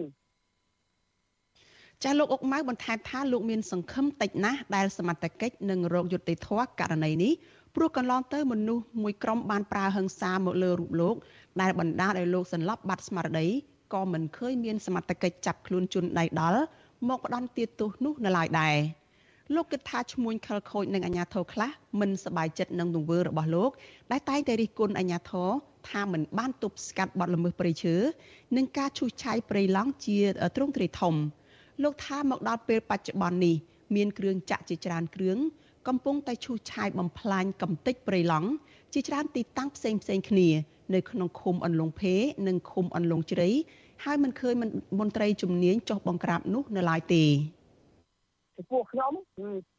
[2.03, 7.33] ចាស់លោកអុកម៉ៅបន្ថែមថាលោកមានសង្ឃឹមតិចណាស់ដែលសមត្ថកិច្ចនឹងរកយុត្តិធម៌ករណីនេះ
[7.75, 11.15] ព្រោះកន្លងទៅមនុស្សមួយក្រុមបានប្រើហិង្សាមកលើរូបលោក
[11.61, 13.47] ដែលបណ្ដាលឲ្យលោកសន្លប់បាត់ស្មារតី
[13.93, 16.61] ក៏មិនឃើញមានសមត្ថកិច្ចចាប់ខ្លួនជនដៃដល់
[17.09, 18.75] មកផ្ដន់ទាទោសនោះនៅឡើយដែរ
[19.55, 23.71] លោកគិតថាឈ្មួញខលខូចនឹងអាញាធរខ្លះមិនសប្បាយចិត្តនឹងទង្វើរបស់លោក
[24.11, 25.49] ដែលតែងតែរិះគន់អាញាធរ
[25.89, 27.95] ថាមិនបានទប់ស្កាត់បទល្មើសព្រៃឈើ
[28.55, 30.17] និងការឈូសឆាយព្រៃឡង់ជា
[30.55, 31.15] ទ្រង់ទ្រាយធំ។
[31.83, 33.55] លោកថាមកដល់ពេលបច្ចុប្បន្ននេះ
[33.95, 35.37] មានគ្រឿងចាក់ជាច្រើនគ្រឿង
[35.87, 38.49] កំពុងតែឈូសឆាយបំផ្លាញកំទេចព្រៃឡង់
[38.93, 40.47] ជាច្រើនទីតាំងផ្សេងផ្សេងគ្នា
[40.93, 42.13] នៅក្នុងឃុំអន្លង់ភេ
[42.47, 43.49] និងឃុំអន្លង់ជ្រៃ
[44.03, 44.53] ហើយមិនឃើញ
[44.99, 47.23] មន្ត្រីជំនាញចុះបង្ក្រាបនោះនៅឡើយទេ
[48.59, 49.13] ចំពោះខ្ញុំ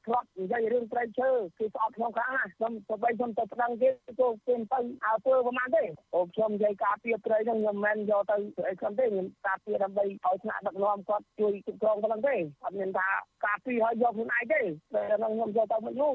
[0.06, 4.12] ធ្លាប់និយាយរឿងប្រៃឈើគឺស្អប់ខ្ញុំខ្លាំងណាស់ខ្ញុំទៅបីខ្ញុំទៅប្តឹងគេទៅ
[4.46, 5.82] គេទៅអើពើប្រហែលទេ
[6.14, 8.36] អូខ្ញុំនិយាយការពារប្រៃហ្នឹងខ្ញុំមិនមែនយកទៅ
[8.68, 13.08] អីខ្ញុំទេខ្ញុំការពារដើម្បីឲ្យថ្នាក់ដឹកនាំគាត់ជួយគ្រប់គ្រងប៉ុណ្្នឹងទេអត់មានថា
[13.46, 16.12] ការពារឲ្យយកខ្លួនឯងទេតែហ្នឹងខ្ញុំយកទៅមិននោះ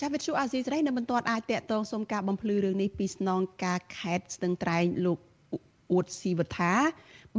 [0.00, 5.18] ចាវិទ្យុអាស៊ីសេរីនៅមិនទាន់អាចតាក់ទងសុំការបំភ្លឺរឿងនេះពីស្នងការខេត្តស្ទឹងត្រែងលោក
[5.92, 6.72] អួតស៊ីវថា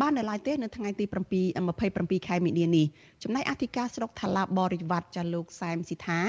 [0.02, 1.12] បាននៅឡើយទេនៅថ្ងៃទី7
[1.66, 2.86] 27ខែមីនានេះ
[3.24, 6.20] ចំណែកអធិការស្រុកថាឡាបរិវត្តចាលោកសែមស៊ីថា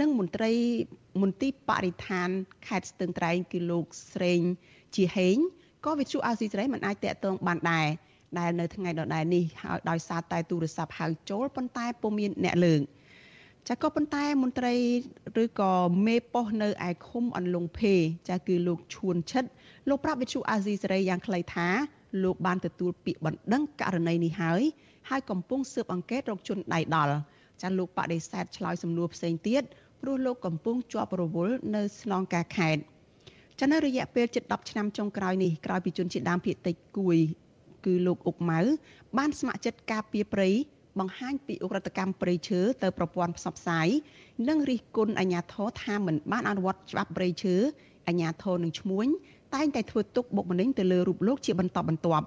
[0.00, 0.52] និងមន្ត្រី
[1.22, 2.28] មន្ទីរបរិស្ថាន
[2.68, 4.40] ខេត្តស្ទឹងត្រែងគឺលោកស្រេង
[4.96, 5.36] ជាហេង
[5.84, 7.86] ក៏វិទ្យុអាស៊ីសេរីមិនអាចតាក់ទងបានដែរ
[8.38, 12.80] ដែលនៅថ្ងៃដដែលនេះហើយដោយសារតែទូរស័ព្ទហៅចូលប៉ុន្តែពុំមានអ្នកលើក
[13.68, 14.74] ចាក៏ប៉ុន្តែមន្ត្រី
[15.42, 15.72] ឬក៏
[16.06, 17.94] មេប៉ុស្តិ៍នៅឯឃុំអន្លង់ភេ
[18.28, 19.44] ចាគឺលោកឈួនឈិត
[19.88, 21.68] លោកប្រាប់វិទ្យុអាស៊ីសេរីយ៉ាងខ្លីថា
[22.22, 24.62] លោកបានទទួលពាក្យបណ្ដឹងករណីនេះហើយ
[25.08, 27.16] ហើយកំពុងស៊ើបអង្កេតរកជនដៃដល់
[27.62, 29.62] ចាលោកបដិសេធឆ្លើយសំណួរផ្សេងទៀត
[30.00, 32.82] ព្រោះលោកកំពុងជាប់រវល់នៅស្នងការខេត្ត
[33.60, 37.18] ចានៅរយៈពេលជិត10ឆ្នាំចុងក្រោយនេះក្រោយពីជនជាតិដើមភាគតិចគួយ
[37.86, 38.60] គឺលោកអុកម៉ៅ
[39.18, 40.50] បានស្ម័គ្រចិត្តការពារព្រៃ
[40.98, 43.88] បង្ហាញពីអ ுக ្រិតកម្មព្រៃឈើទៅប្រព័ន្ធផ្សព្វផ្សាយ
[44.48, 47.54] និងរិះគន់អាជ្ញាធរថាមិនបានអនុវត្តច្បាប់ព្រៃឈើ
[48.08, 49.06] អាជ្ញាធរនឹងឈ្មួញ
[49.54, 52.26] តែងតែធ្វើទុកបុកម្នេញទៅលើរូបលោកជាបន្តបន្ទាប់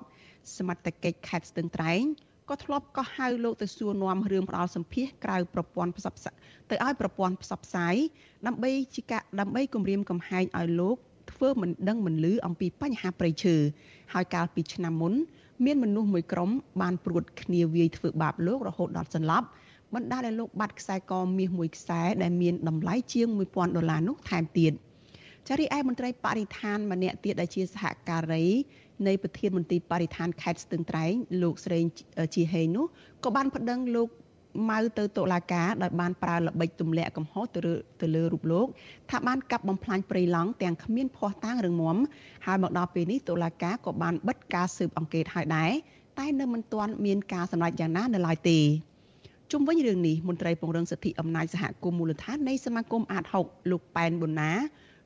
[0.58, 2.02] សមត្ថកិច្ចខេត្តស្ទឹងត្រែង
[2.50, 6.36] ក៏ធ្លាប់ក៏ហៅលោកទៅសួរនាំរឿងផ្ដាល់សម្ភារក្រៅប្រព័ន្ធផ្សព្វផ្សាយ
[6.70, 7.96] ទៅឲ្យប្រព័ន្ធផ្សព្វផ្សាយ
[8.48, 10.98] ដើម្បីជាការដើម្បីគម្រាមកំហែងឲ្យលោក
[11.32, 13.56] ធ្វើមិនដឹងមិនលឺអំពីបញ្ហាប្រៃឈើ
[14.14, 15.14] ហើយកាលពីឆ្នាំមុន
[15.66, 16.50] មានមនុស្សមួយក្រុម
[16.82, 19.48] បានព្រួតគ្នាវាយធ្វើបាបលោករហូតដល់សន្លប់
[19.94, 24.74] បណ្ដាលឲ្យលោកបាត់ខ្សែកមាសមួយខ្សែដែលមានតម្លៃជាង1000ដុល្លារនោះថែមទៀត
[25.50, 28.46] ចារីឯមន្ត្រីបរិស្ថានម្នាក់ទៀតដែលជាសហការី
[29.08, 31.84] នៃប្រធានមន្ត្រីបរិស្ថានខេត្តស្ទឹងត្រែងលោកស្រេង
[32.36, 32.86] ជាហេងនោះ
[33.24, 34.10] ក៏បានប្តឹងលោក
[34.70, 38.68] ម៉ៅទៅតុលាការដោយបានប្រើល្បិចទម្លាក់កំហុសទៅលើទៅលើរូបលោក
[39.12, 41.98] ថាបានកាប់បំផ្លាញព្រៃឡង់ទាំងគ្មានភ័ស្តុតាងរឹងមាំ
[42.46, 45.72] ហើយមកដល់ពេលនេះតុលាការក៏បានបិទការស៊ើបអង្កេតឲ្យដែរ
[46.20, 48.60] តែនៅមិនទាន់មានការសម្រេចយ៉ាងណានៅឡើយទេ
[49.52, 54.52] ជុំវិញរឿងនេះមន្ត្រីពង្រឹងសិទ្ធិអំណាចសហគមន៍មូលដ្ឋាននៃសមាគមអាត6លោកប៉ែនប៊ុនណា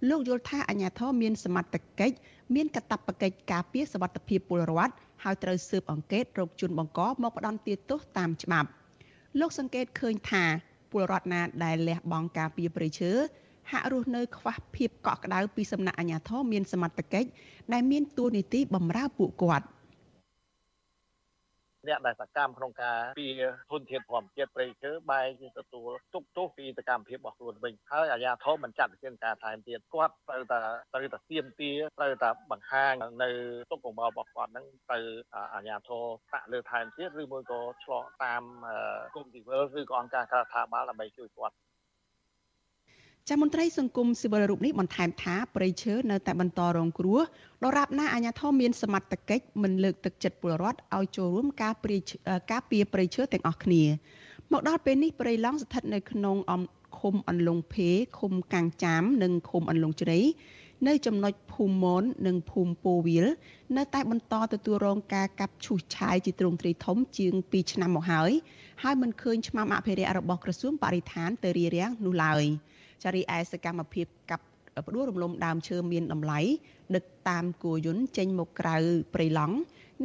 [0.08, 2.16] លោកយល់ថាអាញាធរមានសមត្ថកិច្ច
[2.56, 8.70] មានកាតព្វកិច្ចការពារសវត្ថិភាពពលរដ្ឋហើយត្រូវស៊ើបអង្កេតរកជនបង្កមកផ្ដន្ទាទោសតាមច្បាប់
[9.40, 10.44] លោកសង្កេតឃើញថា
[10.92, 13.12] ពលរដ្ឋណាដែលលះបង់ការពារព្រៃឈើ
[13.72, 17.30] ហាក់រស់នៅខ្វះភាពកក់ក្ដៅពីសំណាក់អាជ្ញាធរមានសមត្ថកិច្ច
[17.74, 19.66] ដែលមានតួនាទីបម្រើពួកគាត់។
[21.88, 23.28] អ្នកដែលសកម្មក្នុងការពី
[23.72, 30.60] ធនធានធម្មជាតិព្រៃឈើបែរជាទទួលទុកទោសពីសកម្មភាពរបស់ខ្លួនវិញហើយអាជ្ញាធរមិនចាត់វិធានការថែមទៀតគាត់ត្រូវតែ
[30.94, 33.30] ត្រូវតែទៀមទាត្រូវតែបង្ហាញនៅ
[33.72, 35.00] ទុកកង្វល់របស់គាត់ហ្នឹងទៅ
[35.54, 38.44] អាជ្ញាធរតាក់លើថែមទៀតឬមួយក៏ឆ្លងតាម
[39.14, 41.56] គុំស៊ីវិលឬក៏អង្គការក្រៅរដ្ឋាភិបាលដើម្បីជួយគាត់
[43.32, 47.20] ចាមន្ត្រីសង្គមស៊ីវិលរូបនេះបន្ថែមថាប្រៃឈើនៅតែបន្តរងគ្រោះ
[47.64, 51.98] ដរាបណាអាជ្ញាធរមានសមត្ថកិច្ចមិនលើកទឹកចិត្តពលរដ្ឋឲ្យចូលរួមការព្រា
[52.52, 53.84] ការពារប្រៃឈើទាំងអស់គ្នា
[54.52, 56.62] មកដល់ពេលនេះប្រៃឡង់ស្ថិតនៅក្នុងអំ
[57.00, 57.90] ឃុំអន្លង់ភេ
[58.20, 60.20] ឃុំកាំងចាម និងឃុំអន្លង់ជ្រៃ
[60.88, 63.26] នៅចំណុចភូមិមននិងភូមិពោវិល
[63.78, 68.32] នៅតែបន្តទទួលរងការកាប់ឈូសឆាយជាទ្រង់ទ្រាយធំជាង2ឆ្នាំមកហើយ
[68.84, 72.46] ហើយមិនឃើញឆ្មាំអភិរក្សរបស់ក្រសួងបរិស្ថានទៅរារាំងនោះឡើយ។
[73.04, 74.46] ចារីឯសកម្មភាពកាប់
[74.88, 76.40] ផ្ដួលរំលំដើមឈើមានតម្លៃ
[76.96, 78.78] ដឹកតាមគោយន្តចេញមកក្រៅ
[79.14, 79.56] ព្រៃឡង់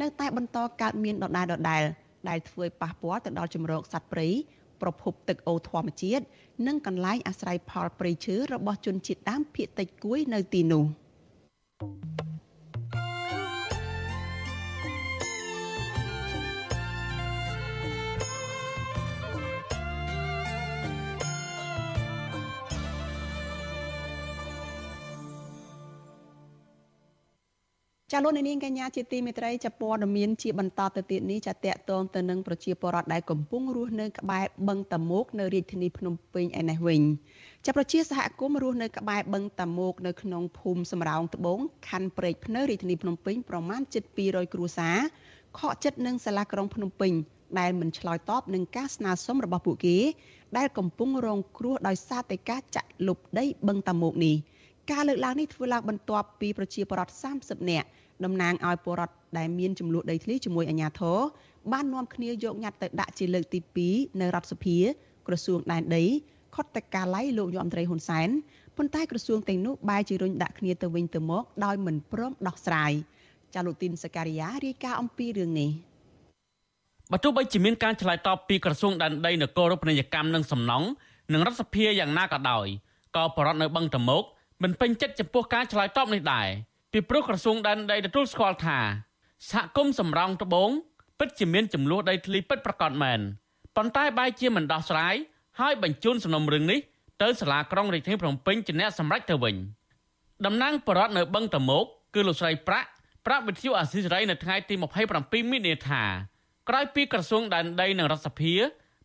[0.01, 1.83] នៅតែបន្តកើតមានដដែលដដែល
[2.29, 4.27] ដែលធ្វើឲ្យប៉ះពាល់ទៅដល់ជំរកសត្វព្រៃ
[4.81, 6.23] ប្រភពទឹកអូរធម្មជាតិ
[6.67, 10.85] និងកន្លែងអាស្រ័យផលព្រៃឈើរបស់ជនជាតិដើមភាគតិចគួយនៅទីនោះ
[28.17, 37.01] ចាលោកនាងកញ្ញាជាទីមេត្រីចាព័ត៌មានជាបន្តទៅទៀតនេះចាតកតងទៅនឹងប្រជាពលរដ្ឋដែលកំពុងរស់នៅក្បែរបឹងតាមុកនៅរាជធានីភ្នំពេញឯនេះវិញ
[37.65, 44.97] ចាប្រជាសហគមន៍រស់នៅក្បែរបឹងតាមុកនៅក្នុងភូមិសំរោងត្បូងខណ្ឌព្រែកភ្នៅរាជធានីភ្នំពេញប្រមាណជិត200គ្រួសារ
[45.59, 47.13] ខកចិត្តនឹងសាលាក្រុងភ្នំពេញ
[47.59, 49.97] ដែលមិនឆ្លើយតបនឹងការស្នើសុំរបស់ពួកគេ
[50.57, 54.37] ដែលកំពុងរងគ្រោះដោយសារតែការចាក់លុបដីបឹងតាមុកនេះ
[54.91, 57.87] ការលើកឡើងនេះធ្វើឡើងបន្ទាប់ពីប្រជាពលរដ្ឋ30នាក់
[58.25, 61.19] តំណាងឲ្យពលរដ្ឋដែលមានចំនួនដីធ្លីជាមួយអាជ្ញាធរ
[61.71, 64.77] បាននាំគ្នាយកញត្តិទៅដាក់ជាលើកទី2នៅរដ្ឋសភា
[65.27, 66.03] ក្រសួងដែនដី
[66.55, 68.29] ខុទ្ទកាល័យលោកយមត្រីហ៊ុនសែន
[68.77, 72.91] ប៉ុន្តែក្រសួងទាំងនោះបែរជារុញដាក់គ្នាទៅវិញទៅមកដោយមិនព្រមដោះស្រាយ
[73.53, 75.69] ចាលោកទីនសការីយ៉ារាយការណ៍អំពីរឿងនេះ
[77.11, 80.87] បើទោះបីជាមានការឆ្លើយតបពីក្រសួងដែនដីនគររូបនីយកម្មនិងសំណង់
[81.33, 82.67] និងរដ្ឋសភាយ៉ាងណាក៏ដោយ
[83.15, 84.23] ក៏បរដ្ឋនៅបឹងតមោក
[84.63, 86.47] មិនពេញចិត្តចំពោះការឆ្លើយតបនេះដែរ
[86.97, 88.79] ពីព្រោះក្រសួងដែនដីទទួលស្គាល់ថា
[89.51, 90.69] សហគមន៍សំរោងត្បូង
[91.19, 93.19] ពិតជាមានចំនួនដីធ្លីពិតប្រាកដមែន
[93.75, 95.15] ប៉ុន្តែបែរជាមិនដោះស្រាយ
[95.59, 96.79] ហើយបញ្ជូនសំណុំរឿងនេះ
[97.21, 99.55] ទៅសាលាក្រុងរាជធានីភ្នំពេញជាអ្នកសម្រេចទៅវិញ
[100.45, 102.87] តំណាងបរដ្ឋនៅបឹងតមោកគឺលោកស្រីប្រាក់
[103.25, 104.75] ប្រាប់វិទ្យុអាស៊ីសេរីនៅថ្ងៃទី
[105.13, 106.03] 27មីនាថា
[106.69, 108.53] ក្រោយពីក្រសួងដែនដីនិងរដ្ឋសភា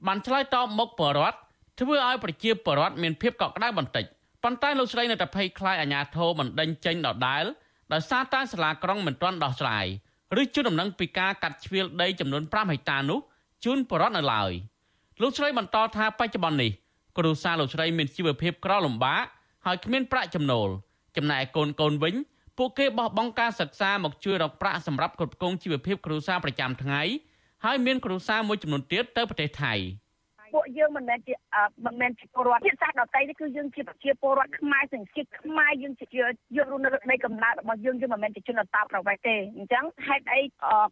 [0.06, 1.36] បានឆ្លើយតបមកបរដ្ឋ
[1.80, 4.04] ធ្វើឲ្យប្រជាពលរដ្ឋមានភាពកក់ក្ដៅបន្តិច
[4.44, 7.44] ប៉ុន្តែលោកស្រីនៅតែភ័យខ្លាចអាជ្ញាធរមិនដេញចេញដដែល
[7.92, 9.86] ដោយសារតែសាលាក្រុងមិនទាន់ដោះស្រាយ
[10.40, 13.18] ឬជូនដំណឹងពីការកាត់ជ្រៀលដីចំនួន5ហិកតានោះ
[13.64, 14.52] ជូនបរដ្ឋនៅឡើយ
[15.20, 16.72] លោកស្រីបន្តថាបច្ចុប្បន្ននេះ
[17.18, 19.24] គ្រួសារលោកស្រីមានជីវភាពក្រលំបាក
[19.66, 20.68] ហើយគ្មានប្រាក់ចំណូល
[21.16, 22.14] ចំណែកកូនកូនវិញ
[22.58, 27.02] ពួកគេបោះបង់ការសិក្សាមកជួយរកប្រាក់សម្រាប់គ្រប់គ្រងជីវភាពគ្រួសារប្រចាំថ្ងៃ
[27.64, 29.74] ហើយមានគ្រួសារមួយចំនួនទៀតទៅប្រទេសថៃ។
[30.52, 31.34] ពួកយើងមិនមែនជា
[31.86, 36.06] មិនមែនជាពលរដ្ឋជាតិសាសន៍ដទៃនេះគឺយើងជាប្រជាពលរដ្ឋខ្មែរសញ្ជាតិខ្មែរយើងជា
[36.56, 40.40] យើងរស់នៅនៃកំណើតរបស់យើងយើងមិនមែនជាជនអន្តោប្រវេសន៍ទេអញ្ចឹងហេតុអី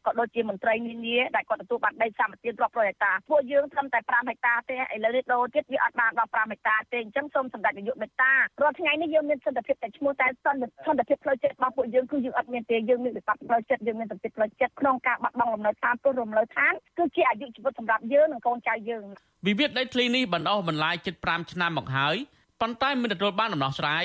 [0.04, 19.04] ក៏ដូចជាមន្ត្រីនានាដែលគាត់ទទួលបានដីសម្បត្តិរាប់រយហិកតាពួកយើងត្រឹមតែ5ហិកតាទេឥឡូវនេះដូរទៀតវាអត់បានដល់5ហិកតាទេអញ្ចឹងសូមសម្ដេចនាយកមេត្តារាល់ថ្ងៃនេះយើងមានសន្តិភាពតែឈ្មោះតែសន្តិសន្តិភាពផ្លូវចិត្តរបស់ពួកយើងគឺយើងអត់មានទេយើងមានវិបត្តិផ្លូវចិត្តយើងមានសន្តិភាពផ្លូវចិត្តក្នុងការបាត់បង់លំនៅឋានទោះរំលៅឋានគឺជាអាយុជីវិតសម្រាប់យើងនិងកូនចៅយើង
[19.48, 22.16] វិវាទដីធ្លីនេះបណ្ដោះបន្លាយជិត5ឆ្នាំមកហើយ
[22.60, 24.04] ប៉ុន្តែមិនទទួលបានដំណោះស្រាយ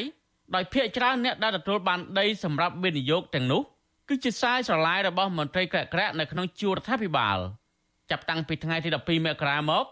[0.56, 3.62] ដោយភាគច្រើនអ្នកដែលទទួលបានដីសម្រាប់វិនិយោគទាំងនោះ
[4.08, 7.38] គឺជាខ្សែស្រឡាយរបស់មន្ត្រីក្រាក់ក្រាក់នៅក្នុងជួររដ្ឋាភិបាល
[8.10, 9.86] ចាប់តាំងពីថ្ងៃទី12មករាមក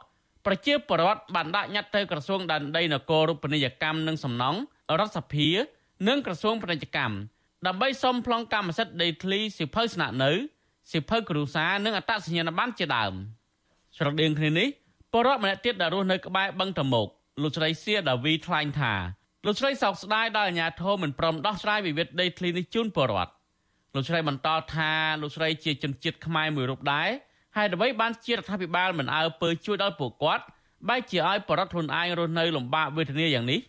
[0.46, 4.60] ប្រជាពលរដ្ឋបានដាក់ញត្តិទៅក្រសួងដែនដីនគររូបនីយកម្មនិងសំណង់
[5.00, 5.50] រដ្ឋសភា
[6.08, 7.16] និងក្រសួងពាណិជ្ជកម្ម
[7.68, 10.32] ដើម្បីសុំប្លង់កម្មសិទ្ធិដីធ្លីសិភៅស្នាក់នៅ
[10.94, 13.14] សិភៅគ្រួសារនិងអត្តសញ្ញាណប័ណ្ណជាដើម
[13.98, 14.68] ស្រដៀងគ្នានេះ
[15.14, 17.08] ពលរដ្ឋម្នាក់ទៀតដែលរស់នៅក្បែរបឹងតមោក
[17.42, 18.94] លោកស្រីសៀដាវីថ្លែងថា
[19.46, 23.32] លោកស្រីសោកស្ដាយដែលអាជ្ញាធរមិនព្រមដោះស្រាយវិវាទដីធ្លីនេះជូនពលរដ្ឋ
[23.96, 27.10] លោកស្រីបន្តថាលោកស្រីជាជនជាតិខ្មែរមួយរូបដែរ
[27.56, 30.44] ហើយអ្វីបានជារដ្ឋាភិបាលមិនអើពើជួយដល់ពួកគាត់
[30.88, 33.60] បែរជាឲ្យបរដ្ឋខ្លួនឯងរស់នៅលំបាកវេទនាយ៉ាងនេះ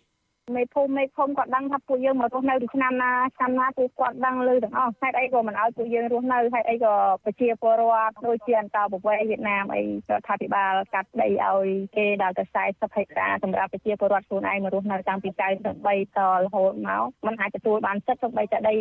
[0.56, 9.86] មេភូមិមេឃុំក៏ដឹងថាពួកយើងមករស់នៅពីឆ្នាំណាឆ្នាំណាគឺគាត់ដឹងលើទាំងអស់ហេតុអីក៏មិនឲ្យពួកយើងរស់នៅហេតុអីក៏ប្រជាពលរដ្ឋដូចជាអន្តរប្រវេសន៍វៀតណាមអីរ
[10.20, 18.74] ដ្ឋាភិបាលកាត់ដីឲ្យគេដល់ទៅ40ហិកតាសម្រាប់ប្រជាពលរដ្ឋខ្លួនឯងមករស់នៅតាំងពី93តរហូតមកมันអាចទទួលបានសិទ្ធិទៅបីតែដី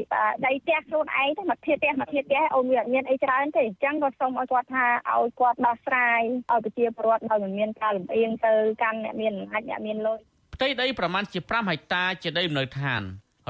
[0.45, 6.21] ដីផ្ទះខ្លួនឯងទៅមកធាផ្ទះមកធាផ្ទះអូនវាអត់មានអីច្រើនទេអញ្ចឹងក៏សូមឲ្យគាត់ថាឲ្យគាត់ដោះស្រាយ
[6.51, 10.30] ឲ្យប្រជាពលរដ្ឋដោយមិនមានការលំអៀងទៅកាន់អ្នកមានអំណាចអ្នកមានលុយ
[10.61, 13.01] ផ្ទៃដីប្រមាណជា5ហិកតាជាដីលំនៅឋាន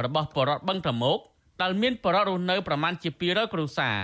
[0.06, 1.17] របស់បរតបឹងត្រមោក
[1.62, 3.97] ដែលមានបរតរស់នៅប្រមាណជា200គ្រួសារ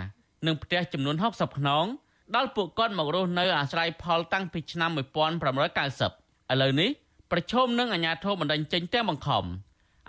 [0.48, 1.86] និងផ្ទះចំនួន60ខ្នង
[2.36, 6.90] ដែលពួកគាត់មករស់នៅអាស្រ័យផលតាំងពីឆ្នាំ1990ឥឡូវនេះ
[7.32, 9.46] ប្រឈមនឹងអាញាធរបណ្ដឹងចេញទាំងបង្ខំ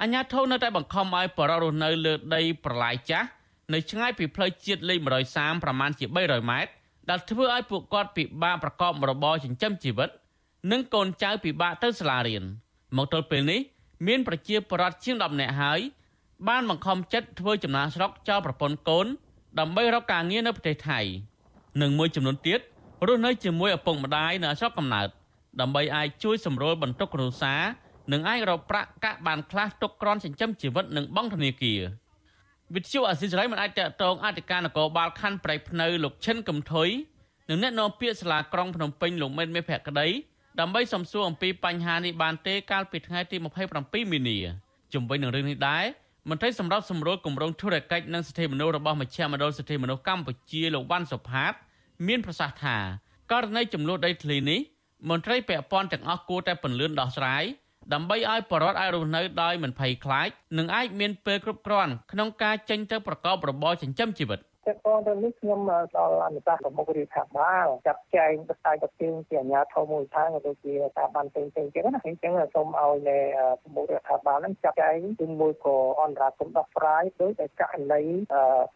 [0.02, 3.28] អាញាធរនៅតែបង្ខំឲ្យបរតរស់នៅលើដីប្រឡាយចាស់
[3.72, 4.98] នៅឆ្ងាយពីផ្លូវជាតិលេខ
[5.32, 6.72] 130ប្រមាណជា300ម៉ែត្រ
[7.10, 10.10] ដែលធ្វើឲ្យពួកគាត់ពិបាកប្រកបរបរចិញ្ចឹមជីវិត
[10.72, 12.46] និងកូនចៅពិបាកទៅសាលារៀន។
[12.96, 13.60] មកទល់ពេលនេះ
[14.06, 15.80] មានប្រជាពលរដ្ឋជាង10នាក់ហើយ
[16.48, 19.06] បានបង្ខំចិត្តធ្វើចំណាកស្រុកចោលប្រពន្ធកូន
[19.58, 21.00] ដើម្បីរកការងារនៅប្រទេសថៃ
[21.82, 22.60] និងមួយចំនួនទៀត
[23.06, 25.08] រស់នៅជាមួយឪពុកម្ដាយនៅស្រុកកំណើត
[25.60, 27.62] ដើម្បីអាចជួយសម្រួលបន្ទុកគ្រួសារ
[28.12, 31.80] និងអាចរកប្រាក់កាក់បានខ្លះទុកក្រនចិញ្ចឹមជីវិតនិងបង់ធនាគារ
[32.74, 36.88] វិទ្យុអសិរ័យមិនអាចតកតងអធិការនគរបាលខណ្ឌប្រៃភ្នៅលោកឈិនកំថុយ
[37.48, 40.06] និងអ្នកនាំពាក្យសាលាក្រុងភ្នំពេញលោកមេនមេភក្តី
[40.60, 43.36] ដើម្បីសំសួរអំពីបញ្ហានេះបានទេកាលពីថ្ងៃទី
[43.74, 44.38] 27មីនា
[44.94, 45.84] ជំវិញនឹងរឿងនេះដែរ
[46.30, 51.52] មន្ត្រីសម្របសម្រួលគម្រោងធុរកិច្ចនិងសិទ្ធិមនុស្សរបស់មជ្ឈមណ្ឌលសិទ្ធិមនុស្សកម្ពុជាលោកវ៉ាន់សុផាត
[52.06, 52.76] មានប្រសាសន៍ថា
[53.32, 54.60] ករណីចំនួនដីធ្លីនេះ
[55.10, 57.44] មន្ត្រីពាក់ព័ន្ធទាំងអស់គួរតែពន្លឿនដោះស្រាយ
[57.92, 64.40] ដើម្បីឲ្យបរដ្ឋអាចរស់នៅដោយមិនភ័យខ្លាចនិងអាចមានពេលគ្រប់គ្រាន់ក្នុងការចេញទៅប្រកបរបរចិញ្ចឹមជីវិត
[64.74, 65.60] តកតទៅនេះខ្ញុំ
[65.96, 73.18] ដល់អនុសាសន៍ប្រមុខរាជរដ្ឋាភិបាលចាត់ចែងបស្តាយបទាងជាអាជ្ញាធរមូលដ្ឋានក៏ដូចជាស្ថាប័នផ្សេងៗទៀតណាអញ្ចឹងសូមឲ្យនៅ
[73.62, 78.02] ប្រមុខរដ្ឋាភិបាលហ្នឹងចាត់ចែងជាមួយក៏អន្តរាគមន៍ដោះស្រាយដោយតែករណី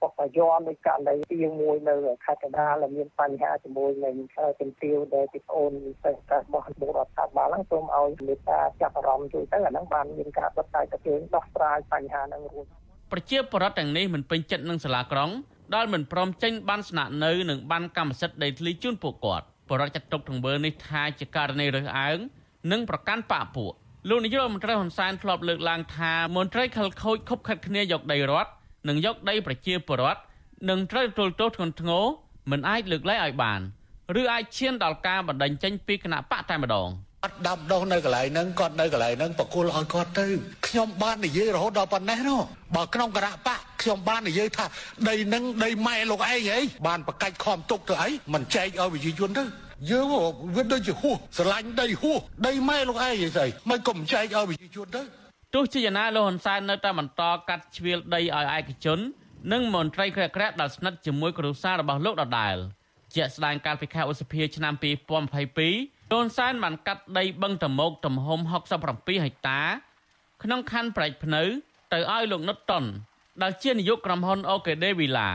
[0.01, 1.95] ពុកយមដោយករណីទីមួយនៅ
[2.25, 4.17] ខេត្តកណ្ដាលមានបញ្ហាជាមួយនឹង
[4.61, 12.67] ជំទាវដែលទីប្អូនសេសរបស់ប្រមុខរដ្ឋាភិបាលហ្នឹងសូមឲ្យមេត្តាចាប់អារម្មណ៍ជួយទៅអាហ្នឹងបានមានការបស្តាយបទាងដោះស្រាយបញ្ហាហ្នឹងរួច
[13.13, 15.31] ប្រជាពលរដ្ឋទាំងនេះមិនពេញចិត្តនឹងសាលាក្រុង
[15.75, 22.19] ដែលមិនព្រមចេញបានស្នាក់នៅនិងបានកម្មសិទ្ធិដីធ្លីជូនពួកគាត់បរិយាចាត់ទុកទង្វើនេះថាជាករណីរើសអើង
[22.73, 23.73] និងប្រកាន់បកពួក
[24.09, 28.51] លោកនាយករដ្ឋមន្ត្រីហ៊ុនសែនធ្លាប់លើកឡើងថាមន្ត្រីខលខូចខົບខិតគ្នាយកដីរដ្ឋ
[28.89, 30.21] និងយកដីប្រជាពលរដ្ឋ
[30.71, 32.05] នឹងត្រូវទទួលទោសធ្ងន់ធ្ងរ
[32.51, 33.61] មិនអាចលើកលែងឲ្យបាន
[34.21, 36.89] ឬអាចឈានដល់ការបណ្តេញចេញពីគណៈបកតែម្ដង
[37.25, 40.27] គាត់ដាំដុះនៅកន្លែងហ្នឹងគាត់នៅកន្លែងហ្នឹងបកគលឲ្យគាត់ទៅ
[40.67, 42.41] ខ្ញុំបាននិយាយរហូតដល់ប៉ុណ្ណេះនោះ
[42.77, 44.65] បើក្នុងគណៈបកខ្ញុំបាននិយាយថា
[45.09, 49.45] ដីហ្នឹងដីម៉ែលោកឯងហីបានបកាច់ខំទុកទៅអីមិនចែកឲ្យវិជាជនទៅ
[49.91, 50.07] យើង
[50.55, 55.03] វាដូចជាហួសស្រឡាញ់ដីហួសដីម៉ែលោកឯងហីស្អីមិនកុំចែកឲ្យវិជាជនទៅ
[55.55, 58.99] ទោះជាយ៉ាងណាលោកហ៊ុនសែននៅតែបន្តកាត់ជ្រៀលដីឲ្យឯកជន
[59.53, 62.57] និងមន្ត្រីក្រាក់ក្រាក់ដែលស្និទ្ធជាមួយគ្រួសាររបស់លោកដដែល
[63.17, 68.51] ជាក់ស្ដែងកាលពីខែឧសភាឆ្នាំ2022 លោកសែនបានកាត់ដីបឹងតមោកទំហំ67
[69.25, 69.61] ហិកតា
[70.43, 71.43] ក្នុងខណ្ឌប្រែកភ្នៅ
[71.93, 72.85] ទៅឲ្យលោកនុតតុន
[73.43, 75.29] ដែលជានាយកក្រុមហ៊ុន OKD Villa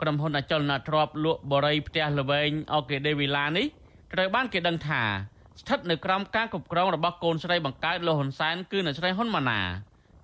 [0.00, 3.66] ក្រុមហ៊ុនអចលនទ្រព្យលក់បរិយផ្ទះល្វែង OKD Villa នេះ
[4.12, 5.02] ត្រូវបានគេដឹងថា
[5.60, 9.60] ស្ថិតនៅក្រោមការគ្រប់គ្រងរបស់កូនស្រីបង្កើតលោកហ៊ុនសែនគឺអ្នកស្រីហ៊ុនម៉ាណា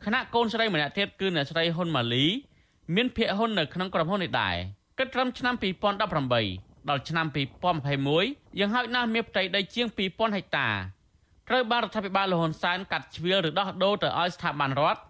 [0.05, 2.25] ខណៈកូនស្រីម្នាក់ទៀតគឺអ្នកស្រីហ៊ុនម៉ាលី
[2.95, 4.57] មានភាគហ៊ុននៅក្នុងក្រុមហ៊ុននេះដែរ
[4.99, 7.27] គិតត្រឹមឆ្នាំ2018 ដល់ឆ្នាំ
[7.93, 10.69] 2021យ៉ាងហោចណាស់មានផ្ទៃដីជាង2000ហិកតា
[11.49, 15.01] ត្រូវបានរដ្ឋាភិបាលលហ៊ុនសែនកាត់ជ្រៀលឬដោះដូរទៅឲ្យស្ថាប័នរដ្ឋ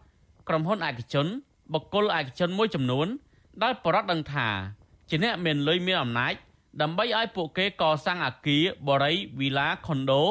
[0.49, 1.27] ក្រុមហ៊ុនឯកជន
[1.73, 3.07] បុគ្គលឯកជនមួយចំនួន
[3.63, 4.49] ដែលបរដ្ឋដឹងថា
[5.09, 6.35] ជាអ្នកមានលុយមានអំណាច
[6.83, 10.23] ដើម្បីឲ្យពួកគេកសាងអគារបរិយវីឡាខុនដូ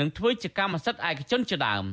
[0.00, 1.84] និងធ្វើជាកម្មសិទ្ធិឯកជនជាដើម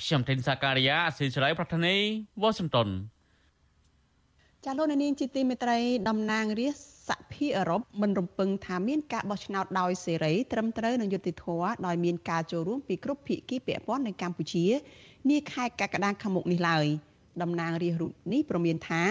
[0.00, 1.96] ខ្ញុំធីនសាការីយ៉ាអសិលសេរីប្រធានី
[2.42, 2.88] វ៉ាស៊ីនតោន
[4.64, 14.64] ចាលោកនាងជាទីមេត្រីតំណាងរាស្ត្រ សហភាពអឺរ៉ុបមិនរំពឹងថាមានការបោះឆ្នោតដោយសេរីត្រឹមត្រូវនិងយុត្តិធម៌ដោយមានការចូលរួមពីគ្រប់ភាគីពាក់ព័ន្ធនៅកម្ពុជា
[15.30, 16.86] នាខែកក្កដាខាងមុខនេះឡើយ
[17.42, 19.02] តំណាងរាស្ត្ររុស្នេះប្រមានថា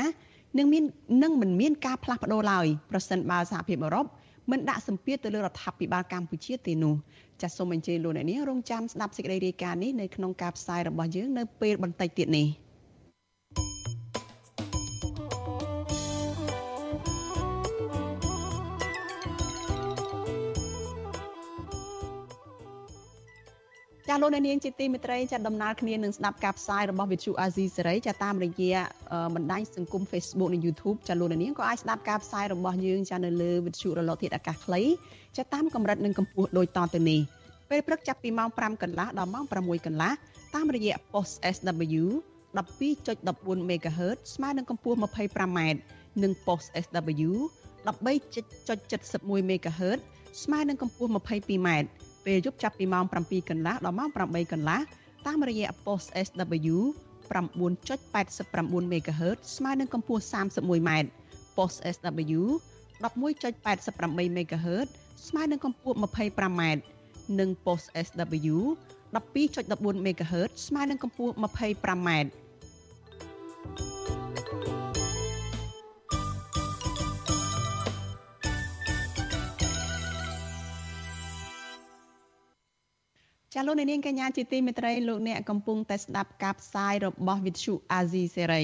[0.57, 0.83] នឹងមាន
[1.23, 4.05] នឹងមិនមានការផ្លាស់ប្ដូរឡើយប្រសិនបើសហភាពអឺរ៉ុប
[4.51, 6.95] មិនដាក់សម្ពាធទៅលើរដ្ឋាភិបាលកម្ពុជាទេនោះ
[7.41, 12.47] ចាសសូមអញ្ជើញលោកអ្នកនាងរងចាំស្ដាប់សេចក្តីរាយការណ៍នេះនៅក្នុងការផ្សាយរបស់យើងនៅពេលបន្តិចទៀតនេះ។
[24.13, 28.81] ចាលោកអ្នកនាងជាទីមេត្រីចាដំណើរគ្នានឹងស្ដាប់ការផ្សាយរបស់វិទ្យុអាស៊ីសេរីចាតាមរយៈ
[29.35, 34.81] បណ្ដាញសង្គម Facebook និង YouTube ចាលោកអ្នកនាងក៏អាចស្ដាប់ការផ្សាយរបស់យើងចានៅលើវិទ្យុរលកធាតុអាកាសខ្លី
[35.37, 37.19] ចាតាមកម្រិតនិងកម្ពស់ដូចតទៅនេះ
[37.69, 40.11] ពេលព្រឹកចាប់ពីម៉ោង5កន្លះដល់ម៉ោង6កន្លះ
[40.55, 42.03] តាមរយៈ post SW
[42.57, 45.59] 12.14 MHz ស្មើនឹងកម្ពស់ 25m
[46.23, 47.31] និង post SW
[47.85, 49.99] 13.71 MHz
[50.43, 51.69] ស្មើនឹងកម្ពស់ 22m
[52.25, 54.79] ពេលយប់ចាប់ពីម៉ោង7កន្លះដល់ម៉ោង8កន្លះ
[55.27, 56.77] តាមរយៈ post SW
[57.31, 60.89] 9.89 MHz ស្មើនឹងកម្ពស់ 31m
[61.57, 62.41] post SW
[63.03, 64.87] 11.88 MHz
[65.27, 66.61] ស្មើនឹងកម្ពស់ 25m
[67.39, 68.57] និង post SW
[69.13, 72.09] 12.14 MHz ស្មើនឹងកម្ពស់ 25m
[83.61, 88.63] ចាលោកនាងកញ្ញាជាទីមេត្រីលោកអ្នកកំពុងតែស្ដាប់ការផ្សាយរបស់វិទ្យុអាស៊ីសេរី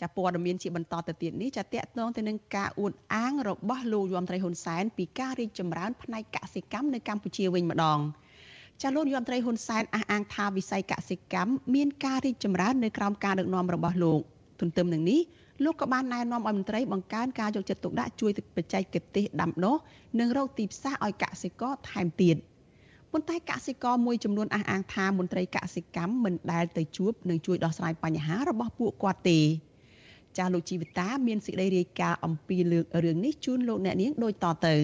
[0.00, 7.98] ចាព័ត៌មានជាបន្តទៅទៀតនេះចាតកតងទៅនឹងការអួតអាងរបស់លោកយមត្រីហ៊ុនសែនពីការរីកចម្រើនផ្នែកកសិកម្មនៅកម្ពុជាវិញម្ដង
[8.82, 14.20] ចាលោកយមត្រីហ៊ុនសែនអះអាងថាវិស័យកសិកម្មមានការរីកចម្រើននៅក្រោមការដឹកនាំរបស់លោក
[14.60, 15.20] ទន្ទឹមនឹងនេះ
[15.64, 19.76] លោកក៏បានណែនាំឲ្យមន្ត្រីបង្កើនការយកចិត្តទុកដាក់ជួយបច្ចេកទេសដាំដុះ
[20.20, 22.38] និងរកទីផ្សារឲ្យកសិករថែមទៀត។
[23.12, 29.40] ប៉ុន្តែកសិករមួយចំនួនអះអាងថាមន្ត្រីកសិកម្មមិនដែលទៅជួបនិងជួយដោះស្រាយបញ្ហារបស់ពួកគាត់ទេ
[30.36, 32.56] ចាស់លោកជីវិតាមានសេចក្តីរាយការណ៍អំពី
[33.04, 34.76] រឿងនេះជូនលោកអ្នកនាងដូចតទៅ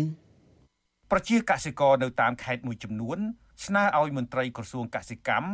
[1.11, 3.18] ប្រជាកសិករនៅតាមខេត្តមួយចំនួន
[3.66, 5.49] ស្នើឲ្យមន្ត្រីក្រសួងកសិកម្ម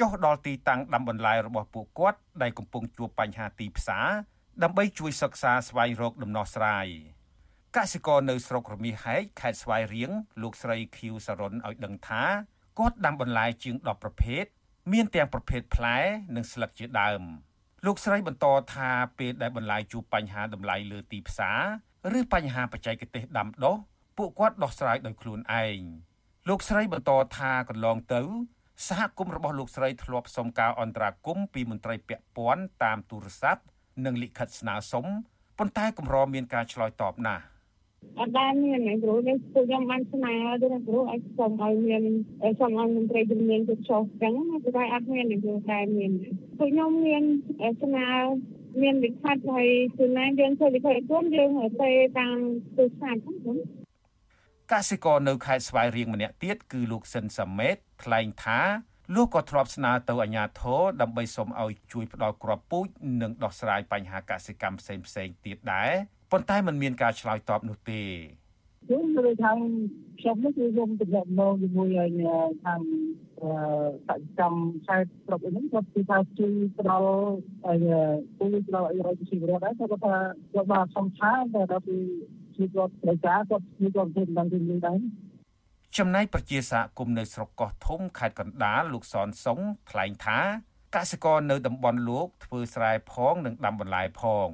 [0.00, 4.08] ចុះដល់ទីតាំងដាំបន្លែរបស់ពួកគាត់ដែលកំពុងជួបបញ្ហាទីផ្សារ
[4.62, 6.86] ដើម្បីជួយសិក្សាស្វែងរកដំណោះស្រាយ
[7.78, 10.10] កសិករនៅស្រុករមាសហែកខេត្តស្វាយរៀង
[10.42, 12.24] លោកស្រីឃីវសរុនឲ្យដឹងថា
[12.78, 14.44] គាត់ដាំបន្លែជាង10ប្រភេទ
[14.92, 15.98] មានទាំងប្រភេទផ្លែ
[16.36, 17.22] និងស្លឹកជាដើម
[17.86, 21.50] លោកស្រីបន្តថាពេលដែលបន្លែជួបបញ្ហាតម្លៃលើទីផ្សា
[22.12, 23.76] រឬបញ្ហាបច្ចេកទេសដាំដុះ
[24.18, 25.80] ពួកគាត់ដោះស្រាយដោយខ្លួនឯង
[26.48, 28.22] លោកស្រីបន្តថាកន្លងទៅ
[28.88, 33.62] សហគមន៍របស់លោកស្រីធ្លាប់សុំការអន្តរាគមន៍ពីមន្ត្រីពាក់ព័ន្ធតាមទូរស័ព្ទ
[34.04, 35.06] និងលិខិតស្នើសុំ
[35.58, 37.51] ប៉ុន្តែកម្រមានការឆ្លើយតបណាស់
[38.18, 42.02] អត់ដែលមានទេព្រោះនេះពួកខ្ញុំបានស្នើទៅព្រោះឲ្យសូមឲ្យមាន
[42.60, 44.34] សូមឲ្យមន្ត្រីជំនាញទៅចុះចឹង
[44.64, 46.10] តែតែអត់មានទេព្រោះតែមាន
[46.58, 47.22] ពួកខ្ញុំមាន
[47.82, 48.08] ស្នើ
[48.82, 51.48] មានវិខិតហើយគឺណាយើងធ្វើវិខិតគុំយើង
[51.82, 52.36] ទៅតាម
[52.76, 53.56] ទូរស័ព្ទហ្នឹង
[54.72, 58.60] កសិករនៅខេត្តស្វាយរៀងម្នាក់ទៀតគឺលោកសិនសាមេតថ្លែងថា
[59.14, 62.86] លោកក៏ធ្លាប់ស្នើទៅអាជ្ញាធរដើម្បីសូមឲ្យជួយផ្ដល់គ្រាប់ពូជ
[63.22, 65.92] និងដោះស្រាយបញ្ហាកសិកម្មផ្សេងៗទៀតដែរ
[66.32, 68.02] ប៉ុន្តែมันមានការឆ្លើយតបនោះទេ
[68.86, 69.52] ខ្ញុំនិយាយថា
[70.20, 71.88] ខ្ញុំនេះគឺខ្ញុំទំនាក់ទំនងជាមួយ
[72.64, 72.80] ខាង
[74.08, 77.10] សកម្មខេត្តស្រុកអីហ្នឹងគាត់គឺថាជួយផ្ដល់
[77.66, 77.78] ឲ្យ
[78.38, 80.14] ពលផ្ដល់ឲ្យប្រជាពលរដ្ឋដែរគាត់ថា
[80.52, 81.98] គាត់បានសំខាន់តែដល់ពី
[82.56, 84.98] ជួយគាត់ប្រចាគាត់ជួយគាត់ធ្វើដំណឹងទៅនេះដែរ
[85.98, 89.58] ចំណែកប្រជាសហគមន៍នៅស្រុកកោះធំខេត្តកណ្ដាលលោកសនសុង
[89.90, 90.38] ថ្លែងថា
[90.94, 94.50] កសិករនៅតំបន់លោកធ្វើស្រែផងនិងដាំបន្លែផង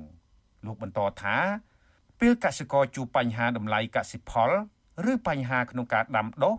[0.66, 1.36] លោកបន្តថា
[2.20, 4.50] ពេលកសិករជួបបញ្ហាតម្លៃកសិផល
[5.12, 6.54] ឬបញ្ហាក្នុងការដាំដុះ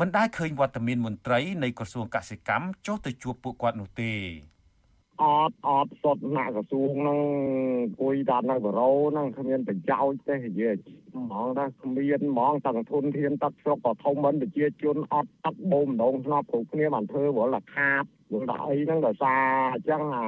[0.00, 4.12] មិនដែលឃើញវត្តមានមន្ត្រីនៃក្រសួងកសិកម្មចុះទៅជួបពួកគាត់នោះទេ
[5.22, 7.18] អត់អត់សុទ្ធណាក្រសួងហ្នឹង
[8.00, 10.74] គួយតាមនៅបរោហ្នឹងគ្មានប្រយោជន៍ទេនិយាយ
[11.12, 18.02] ហ្មងថាគ្មានហ្មងទាំងធនធានទឹកស្រុកក៏ធំមិនប្រជាជនអត់ទឹកបូមម្ដងស្នប់គ្រប់គ្នាបានធ្វើវល់តែខាប
[18.32, 19.42] វល់តែអីហ្នឹងដោយសារ
[19.74, 20.26] អញ្ចឹងអា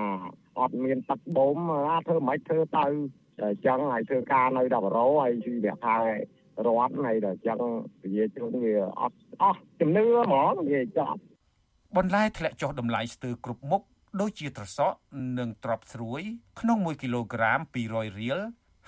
[0.61, 2.87] អត់មានទឹកបូមណាធ្វើមិនធ្វើទៅ
[3.41, 7.61] តែចឹងហើយធ្វើការនៅ10រោហើយជីវៈថារដ្ឋហើយដល់ចឹង
[8.01, 11.21] ប្រជាជនវាអត់អស់ជំនឿហ្មងនិយាយចប់
[11.97, 13.83] បន្លែធ្លាក់ចុះតម្លៃស្ទើរគ្រប់មុខ
[14.21, 14.97] ដូចជាត្រសក់
[15.39, 16.23] និងត្រប់ស្រួយ
[16.61, 18.39] ក្នុង1គីឡូក្រាម200រៀល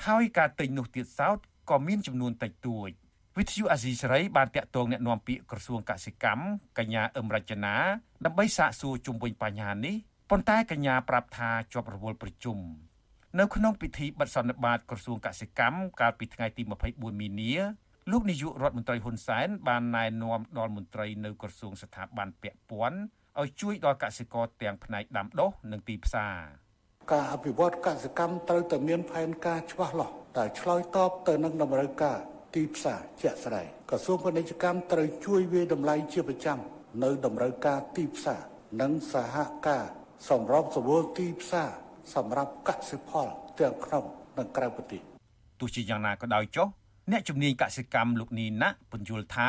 [0.06, 1.38] ហើយការទិញនោះទៀតសោត
[1.70, 2.90] ក៏មានចំនួនតិចតួច
[3.38, 6.42] វិទ្យុអាស៊ីសេរីបានតាក់ទងអ្នកនាំពាក្យក្រសួងកសិកម្ម
[6.78, 7.74] កញ្ញាអឹមរចនា
[8.24, 9.96] ដើម្បីសាកសួរជុំវិញបញ្ហានេះ
[10.30, 12.58] ប៉ុន្តែកញ្ញាប្រាប់ថាជាប់រវល់ប្រជុំ
[13.38, 17.52] នៅក្នុងពិធីបិទសន្និបាតក្រសួងកសិកម្មកាលពីថ្ងៃទី24មីនា
[18.10, 23.00] លោកនាយករដ្ឋមន្ត្រីហ៊ុនសែនបានណែនាំដល់មន្ត្រីនៅក្រសួងស្ថាប័នពាក់ព័ន្ធ
[23.40, 26.34] ឲ្យជួយដល់កសិករទាំងផ្នែកដាំដុះនិងទីផ្សារ
[27.12, 32.18] ការអភិវឌ្ឍកសិកម្មត្រូវតែមានផែនការច្បាស់លាស់ដែលឆ្លើយតបទៅនឹងតម្រូវការ
[32.54, 36.58] ទីផ្សារជាក់ស្ដែងក្រសួងពាណិជ្ជកម្មត្រូវជួយវាយតម្លៃជាប្រចាំ
[37.04, 38.40] នៅតម្រូវការទីផ្សារ
[38.80, 39.86] និងសហការ
[40.26, 41.70] សម្របសម្រួលទីផ្សារ
[42.14, 43.26] សម្រាប់កសិផល
[43.58, 44.04] ទាំងក្នុង
[44.38, 45.00] និងក្រៅប្រទេស
[45.60, 46.68] ទោះជាយ៉ាងណាក៏ដោយចុះ
[47.10, 49.48] អ្នកជំនាញកសិកម្មលោកនីណាពន្យល់ថា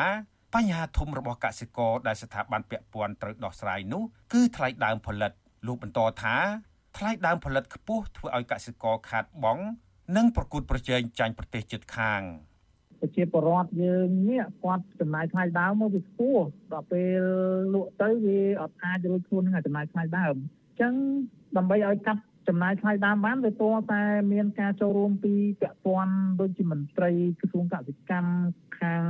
[0.54, 4.02] បញ្ហាធំរបស់កសិករដែលស្ថាប័នពាក់ព័ន្ធត្រូវដោះស្រាយនោះ
[4.32, 5.32] គឺថ្លៃដើមផលិត
[5.66, 6.36] លោកបន្តថា
[6.96, 9.64] ថ្លៃដើមផលិតខ្ពស់ធ្វើឲ្យកសិករខាតបង់
[10.16, 12.22] និងប្រកួតប្រជែងចាញ់ប្រទេសជិតខាង
[13.00, 17.22] ប្រជាពលរដ្ឋយើងនេះគាត់ចំណាយថ្លៃដើមមកវាខ្ពស់ដល់ពេល
[17.74, 20.94] លក់ទៅវាអត់អាចរួចខ្លួននឹងចំណាយថ្លៃដើមអញ្ចឹង
[21.56, 24.02] ដើម្បីឲ្យកាត់ចំណាយថ្លៃដើមបានវាតតែ
[24.32, 27.10] មានការចូលរួមពីពាក់ព័ន្ធដូចជាមន្ត្រី
[27.40, 28.30] ក្រសួងកសិកម្ម
[28.80, 29.02] ខាង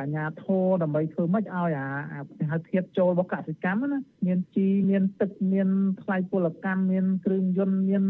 [0.00, 5.68] អាញាធរដើម្បីធ្វើម៉េចឲ្យអាហៅធៀបចូលរបស់កសិកម្មណាមានជីមានទឹកមាន
[6.02, 8.04] ថ្លៃពលកម្មមានគ្រឿងយន្តមាន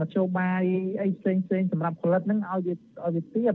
[0.00, 0.62] មធ្យោបាយ
[1.00, 3.54] អីផ្សេងផ្សេងសម្រាប់ផលិតហ្នឹងឲ្យវាឲ្យវាទៀត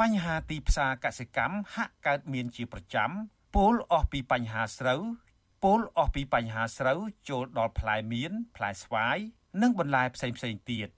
[0.00, 3.10] បញ្ហាទីផ្សារកសិកម្មហាក់កើតមានជាប្រចាំ
[3.54, 5.00] ពលអស់ពីបញ្ហាស្រូវ
[5.62, 9.18] ពលអស់ពីបញ្ហាស្រូវចូលដល់ផ្លែមៀនផ្លែស្វាយ
[9.62, 10.88] និងបន្លែផ្សេងផ្សេងទៀត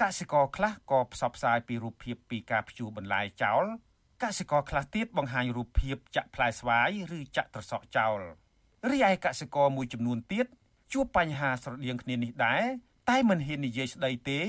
[0.00, 3.64] កសិករខ្លះក៏ផ្សព្វផ្សាយពីរូបភាពពីការភ្ជួរបន្លែចោល
[4.22, 8.18] កសិករខ្លះទៀតបង្ហាញរូបភាពចាក់ផ្លែស្វាយឬចាក់ត្រសក់ចោល
[8.90, 10.46] រីឯកសិករមួយចំនួនទៀត
[10.92, 12.62] ជួបបញ្ហាស្រដៀងគ្នានេះដែរ
[13.10, 14.40] តែមិនហ៊ាននិយាយស្ដីទេ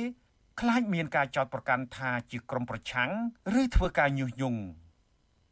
[0.59, 3.11] ខ្លាចមានការចោទប្រកាន់ថាជាក្រុមប្រឆាំង
[3.61, 4.61] ឬធ្វើការញុះញង់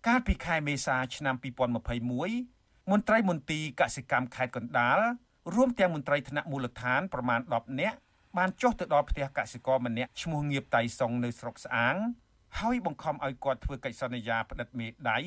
[0.07, 4.99] កាលពីខែមេសាឆ្នាំ2021 មន្ត្រីមន្ទីរកសិកម្មខេត្តកណ្ដាល
[5.55, 7.97] រួមទាំងមន្ត្រីថ្នាក់មូលដ្ឋានប្រមាណ10នាក់
[8.37, 11.95] បានចុះទៅដល់ផ្ទះកសិករម្នាក់ឈ្មោះងៀបតៃសុងនៅស្រុកស្អាង
[12.59, 15.19] ហើយបង្ខំឲ្យគាត់ធ្វើកិច្ចសន្យាផ្តិតមេដៃ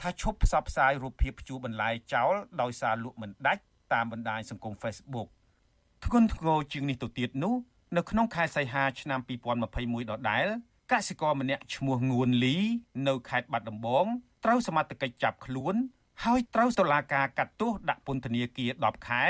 [0.00, 2.32] ថាឈប់ផ្សព្វផ្សាយរូបភាពភ្ជួរបន្លែចោល
[2.62, 5.28] ដោយសារលក់មិនដាច់តាមបណ្ដាញសង្គម Facebook
[6.04, 7.54] ធ្ងន់ធ្ងរជាងនេះទៅទៀតនោះ
[7.96, 9.20] នៅក្នុងខែសីហាឆ្នាំ
[9.64, 10.46] 2021ដដែល
[10.92, 12.56] កសិករម្នាក់ឈ្មោះងួនលី
[13.08, 14.06] នៅខេត្តបាត់ដំបង
[14.44, 15.74] ត្រូវសមត្ថកិច្ចចាប់ខ្លួន
[16.24, 19.24] ហើយត្រូវតុលាការកាត់ទោសដាក់ពន្ធនាគារ10ខែ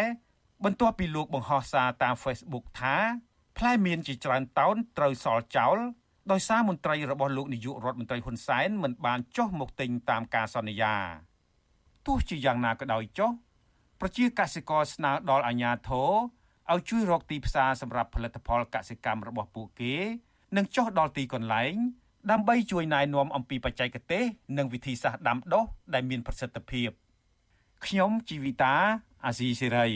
[0.65, 2.97] បន្ទាប់ពីលោកបង្ហោះសារតាម Facebook ថា
[3.59, 5.77] ផ្លែមៀនជាច្រើនតោនត្រូវសល់ចោល
[6.33, 10.95] ដោយសារមន្ត្រីរបស់លោកនាយករដ្ឋមន្ត្រីហ៊ុនសែនមិនបានចុះមកទិញតាមការសន្យា
[12.07, 13.31] ទោះជាយ៉ាងណាក៏ដោយចុះ
[14.01, 16.11] ប្រជាកសិករស្នើដល់អាជ្ញាធរ
[16.73, 19.95] ឲ្យជួយរកទីផ្សារសម្រាប់ផលិតផលកសិកម្មរបស់ពួកគេ
[20.57, 21.75] និងចុះដល់ទីកន្លែង
[22.31, 24.23] ដើម្បីជួយណែនាំអំពីបច្ចេកទេស
[24.59, 25.65] និងវិធីសាស្ត្រដាំដុះ
[25.95, 26.91] ដែលមានប្រសិទ្ធភាព
[27.87, 28.75] ខ្ញុំជីវិតា
[29.27, 29.89] អាស៊ីសេរី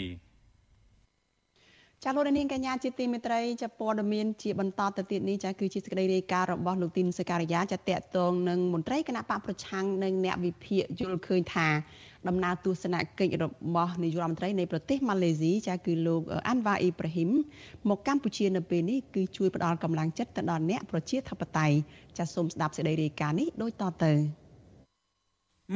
[2.05, 11.69] ចាលោកនាងកញ្ញាជាទីមេត្រីចាព័ត៌មានជាបន្តទៅទៀតនេះចាគឺជាសេចក្តីរាយការណ៍របស់លោកទីនសការីយ៉ាចាតកតងនឹងមន្ត្រីគណៈបកប្រឆាំងនិងអ្នកវិភាគយល់ឃើញថា
[12.29, 17.31] ដំណើរទស្សនកិច្ចរបស់នាយករដ្ឋមន្ត្រីនៃប្រទេសម៉ាឡេស៊ីចាគឺលោកអាន់វ៉ាអ៊ីប្រាហ៊ីម
[17.89, 21.77] មកកម្ពុជានៅពេលនេះគឺជួយផ្ដល់កម្លាំងចិត្តទៅដល់អ្នកប្រជាធិបតេយ្យ
[22.19, 24.15] ចាសូមស្ដាប់សេចក្តីរាយការណ៍នេះដូចតទៅ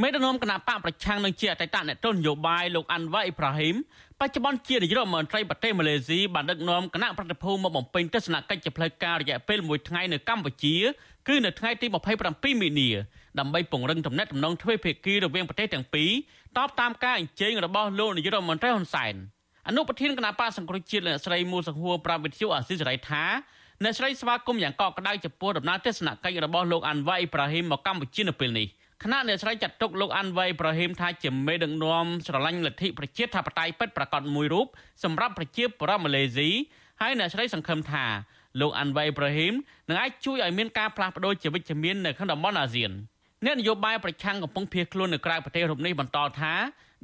[0.02, 3.76] មេដឹកនាំគណៈបកប្រឆាំងនឹងជាអតីតអ្នកទស្សនយោបាយលោកអាន់វ៉ាអ៊ីប្រាហ៊ីម
[4.20, 10.76] បច្ចុប្បន្នជានាយករដ្ឋមន្ត្រីប្រទេសម៉ាឡេស៊ីបានដឹកនាំគណៈប្រតិភូមកបំពេញទស្សនកិច្ចជាផ្លូវការរយៈពេល1ថ្ងៃនៅកម្ពុជា
[11.28, 11.86] គឺនៅថ្ងៃទី
[12.24, 12.90] 27មីនា
[13.38, 16.10] ដើម្បីពង្រឹងទំនាក់ទំនងទ្វេភាគីរវាងប្រទេសទាំងពីរ
[16.56, 19.14] តបតាមការអញ្ជើញរបស់លោកនាយករដ្ឋមន្ត្រីហ៊ុនសែន
[19.68, 23.24] អនុប្រធានគណៈបកសង្គ្រោះជាតិលោកស្រីមូសហួរប្រាវិទ្យុអាស៊ីសេរីថា
[23.82, 28.66] អ្នកស្រីស្វាគមន៍យ៉ាងកក់ក្ដៅចំពោះដំណើរទស្សនកិច្ចរបស់លោកអាន់វ៉ៃអ៊ីប្រាហ៊ីមមកកម្ពុជានៅពេលនេះ។
[29.02, 34.66] គណៈអ្នកស្រីចាត់ទុកលោកអាន់វ៉ៃប្រហេមថាជាមេដឹកនាំស្រឡាញ់លទ្ធិប្រជាធិបតេយ្យពិតប្រាកដមួយរូប
[35.04, 36.50] សម្រាប់ប្រជាពលរដ្ឋម៉ាឡេស៊ី
[37.00, 38.04] ហើយអ្នកស្រីសង្ឃឹមថា
[38.60, 39.52] លោកអាន់វ៉ៃប្រហេម
[39.88, 42.90] នឹងអាចជួយឲ្យមានការផ្លាស់ប្ដូរជាវិជ្ជមាននៅក្នុងតំបន់អាស៊ាន
[43.44, 46.54] អ្នកនយោបាយប្រឆាំងកំពុងភៀសខ្លួននៅក្រៅប្រទេសរូបនេះបន្តថា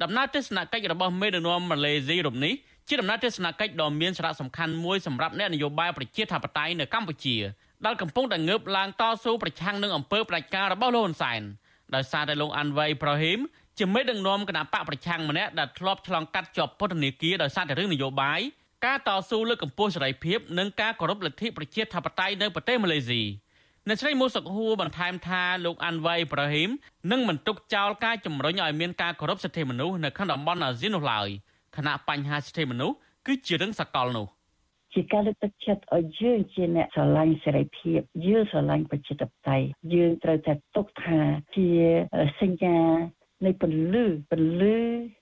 [0.03, 2.53] ដំណើរទស្សនកិច្ចរបស់មេដឹកនាំម៉ាឡេស៊ីរូបនេះ
[2.87, 7.37] ជាដំណើរទស្សនកិច្ចដ៏មានសារៈសំខាន់មួយសម្រាប់អ្នកនយោបាយប្រជាធិបតេយ្យនៅកម្ពុជា
[7.85, 11.41] ដែលកំពុងតែងើបឡើងតស៊ូប្រឆាំងនឹងអំពើផ្ដាច់ការរបស់លោកហ៊ុនសែន
[11.95, 13.39] ដោយសារតែលោកអាន់វ៉ៃប្រហ៊ីម
[13.79, 18.41] ជាមេដឹកនាំគណៈបកប្រឆាំងម្នាក់ដែលធ្លាប់ឆ្លងកាត់ជាប់ពន្ធនាគារដោយសារតែរឿងនយោបាយ
[18.85, 23.21] ការតស៊ូលើកកម្ពស់សេរីភាពនិងការគោរពលទ្ធិប្រជាធិបតេយ្យនៅប្រទេសម៉ាឡេស៊ី
[23.87, 26.69] អ្នកស្រីមូសុកហួរបន្ថែមថាលោកអាន់វ៉ៃប្រហ៊ីម
[27.11, 31.27] នឹងមិនទុកចោលការជំរុញឲ្យមានការគោរពសិទ្ធិមនុស្សនៅក្នុងតំបន់អាស៊ាននោះឡើយ
[31.77, 32.95] ខណៈបញ្ហាសិទ្ធិមនុស្ស
[33.27, 34.27] គឺជារឿងសកលនោះ
[34.93, 41.19] ជាការលើកទឹកចិត្តឲ្យយើងជាអ្នកស្រឡាញ់សេរីភាពយើងស្រឡាញ់ប្រជាធិបតេយ្យយើងត្រូវតែទុកថា
[41.55, 41.69] ជា
[42.41, 42.77] សញ្ញា
[43.45, 44.77] នៃពន្លឺពន្លឺ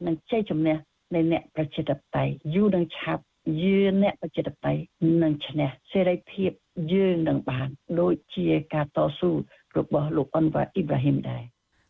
[0.06, 0.76] និងជ័យជំនះ
[1.16, 3.24] នៃអ្នកប្រជាធិបតេយ្យយូរនឹងឆាប់
[3.64, 4.82] យើងអ្នកប្រជាធិបតេយ្យ
[5.24, 6.52] នឹងឈ្នះសេរីភាព
[6.94, 7.68] យើងនឹងបាន
[8.00, 9.32] ដូចជាការតស៊ូ
[9.78, 11.44] របស់លោកអនវ៉ាអ៊ីប្រាហ៊ីមដែរ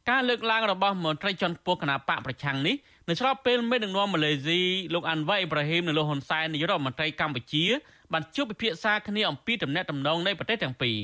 [0.10, 2.76] ការលើកឡើងរបស់មន្ត្រីជាន់ខ្ពស់គណៈបកប្រឆាំងនេះ
[3.10, 4.62] នៅស្របពេលមេដឹកនាំម៉ាឡេស៊ី
[4.94, 7.66] លោកអាន់វ៉ៃអ៊ីប្រាហ៊ីមនិងលោកហ៊ុនសែននាយករដ្ឋមន្ត្រីកម្ពុជា
[8.14, 10.98] បានជួបពិភាក្សាគ្នាអំពីទំនាក់ទំនងនៃប្រទេសទាំងពីរ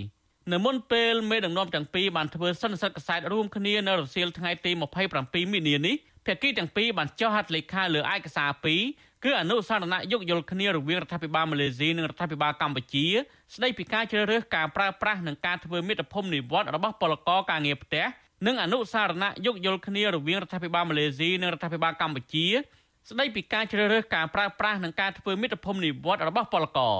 [0.53, 4.71] នៅមុនពេលមេដឹកនាំទាំងពីរបានធ្វើសន្និសីទកសែតរួមគ្នានៅរសៀលថ្ងៃទី
[5.11, 5.95] 27មីនានេះ
[6.25, 8.81] ភាគីទាំងពីរបានចុះហត្ថលេខាលើឯកសារពីរ
[9.23, 13.05] គឺអនុសារណៈយោគយល់គ្នារវាងរដ្ឋាភិបាលម៉ាឡេស៊ីនិងរដ្ឋាភិបាលកម្ពុជា
[13.55, 18.05] ស្ដីពីការជ្រើសរើសការប្រើប្រាស់និងការធ្វើមាតុភូមិនិវត្តរបស់ពលករការងារផ្ទះ
[18.45, 22.47] និងអនុសារណៈយោគយល់គ្នារវាងរដ្ឋាភិបាលម៉ាឡេស៊ីនិងរដ្ឋាភិបាលកម្ពុជា
[23.09, 26.95] ស្ដីពីការជ្រើសរើសការប្រើប្រាស់និងការធ្វើមាតុភូមិនិវត្តរបស់ពលករ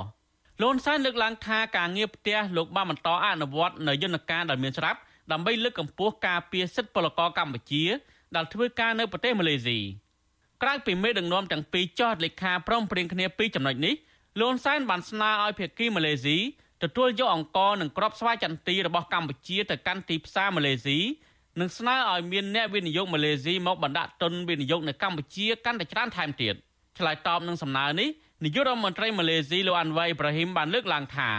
[0.61, 4.99] លន់សានលើកឡើងថាការងារផ្ទះលោកបានបន្តអនុវត្តនៅយន្តការដែលមានស្រាប់
[5.31, 7.83] ដើម្បីលើកកម្ពស់ការពារសិទ្ធិពលករកម្ពុជា
[8.35, 9.79] ដែលធ្វើការនៅប្រទេសម៉ាឡេស៊ី
[10.61, 13.93] ក្រៅពីមេដឹកនាំទាំងពីរចុះលេខាព្រមព្រៀងគ្នាពីចំណុចនេះ
[14.41, 16.37] លន់សែនបានស្នើឲ្យភាគីម៉ាឡេស៊ី
[16.83, 20.99] ទទួលយកអង្គនិងក្របស្វាយចន្ទីរបស់កម្ពុជាទៅកាន់ទីផ្សារម៉ាឡេស៊ី
[21.59, 26.55] និងស្នើឲ្យមានអ្នកវិនិយោគម៉ាឡេស៊ីមកបណ្ដាក់ទុនវិនិយោគនៅកម្ពុជាកាន់តែច្រើនថែមទៀត
[26.97, 28.09] ឆ្លើយតបនឹងសំណើនេះ
[28.43, 31.35] នាយករដ្ឋមន្ត្រីម៉ាឡេស៊ីលោកអាន់វ៉ៃប្រហ៊ីមបានលើកឡើងថារ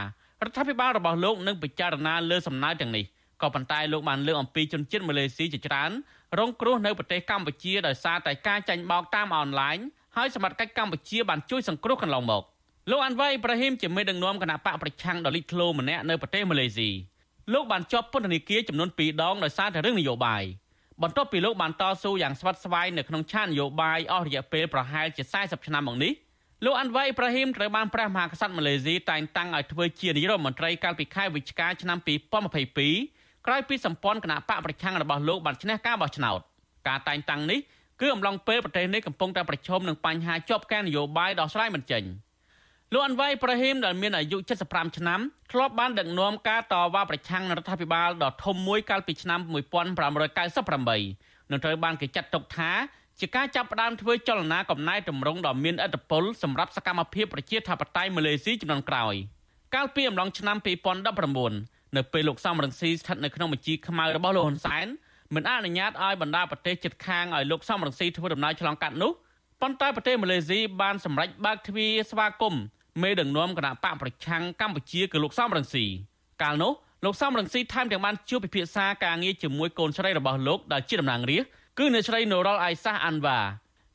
[0.48, 3.04] ដ្ឋាភិបាលរបស់លោកនឹងពិចារណាលើសំណើទាំងនេះ
[3.42, 5.90] ក៏ប៉ុន្តែលោកបានលើកអំពីជនជាតិម៉ាឡេស៊ីជាច្រើន
[6.38, 9.76] រងគ្រោះនៅប្រទេសកម្ពុជាដោយសារតែការចាញ់បោកតាមអនឡាញ
[10.16, 12.42] ហើយសមត្ថកិច្ចកម្ពុជាបានជួយសង្គ្រោះកន្លងមក
[12.90, 16.90] លោកអាន់វ៉ៃប្រហ៊ីមជាមេដឹកនាំគណៈបកប្រឆាំងដ៏លេចធ្លោម្នាក់នៅប្រទេសម៉ាឡេស៊ី
[17.52, 20.42] លោកបានជាប់ពន្ធនាគារចំនួន2ដងដោយសារតែរឿងនយោបាយ
[21.02, 26.12] បន្ទាប់ពីលោកបានតស៊ូយ៉ាងស្វិតស្វាញនៅក្នុងឆាកនយោបាយអស់រយៈពេលប្រហែលជា40ឆ្នាំមកនេះ
[26.64, 31.98] លោកអាន់វ៉ៃប្រហ៊ីមត្រូវបានព្រះមហាក្សត្រម៉ាឡេស៊ីតែងតាំងឲ្យធ្វើជានាយករដ្ឋមន្ត្រីកាលពីខែវិច្ឆិកាឆ្នាំ
[32.56, 36.40] 2022ក្រោយពីសម្ព័ន្ធគណៈបកប្រឆាំងរបស់លោកបានឈ្នះការបោះឆ្នោត
[36.88, 37.58] ការតែងតាំងនេះ
[38.00, 42.02] គឺអំឡុងពេលប្រទេសនេះកំពុងតែប្រឈមនឹងបញ្ហាជាប់ការនយោបាយដោះស្រាយមិនចេញ។
[42.92, 45.20] លោកអនវ៉ៃប្រហ៊ីមដែលមានអាយុ75ឆ្នាំ
[45.52, 52.70] ធ្លាប់បានដឹកនាំការតវ៉ាប្រឆាំងនឹងរដ្ឋាភិបាលដ៏ធំមួយកាលពីឆ្នាំ1598នឹងត្រូវបានគេចាត់ទុកថា
[53.20, 59.14] ជាការចាប់ផ្ដើមធ្វើចលនាកំណែតម្រង់ដ៏មានឥទ្ធិពលសម្រាប់សកម្មភាពប្រជាធិបតេយ្យម៉ាឡេស៊ីចំនួនក្រោយ
[59.74, 60.56] កាលពីអំឡុងឆ្នាំ
[61.26, 64.86] 2019នៅពេលលោកសំរងស៊ីស្ថិតនៅក្នុងបញ្ជីខ្មៅរបស់លោកហ៊ុនសែន
[65.34, 69.12] មិនអនុញ្ញាតឲ្យបណ្ដាប្រទេសជិតខាងឲ្យលោកសំរងស៊ីធ្វើដំណើរឆ្លងកាត់នោះ
[69.62, 72.62] ប៉ុន្តែប្រទេសម៉ាឡេស៊ីបានសម្រេចបើកទ្វារស្វាគមន៍
[73.02, 75.84] មេដឹកនាំគណៈបកប្រឆាំងកម្ពុជាគឺលោកសំរងស៊ី
[76.42, 76.72] កាលនោះ
[77.04, 83.38] លោកសំរងស៊ីថែមទាំងបានជួបពិភាក្សាការងារជាមួយកូនស្រីរបស់លោកដែលជាតំណាងរាស្ត្រគឺអ្នកស្រីនូរ៉ុលអៃសាសអាន់វ៉ា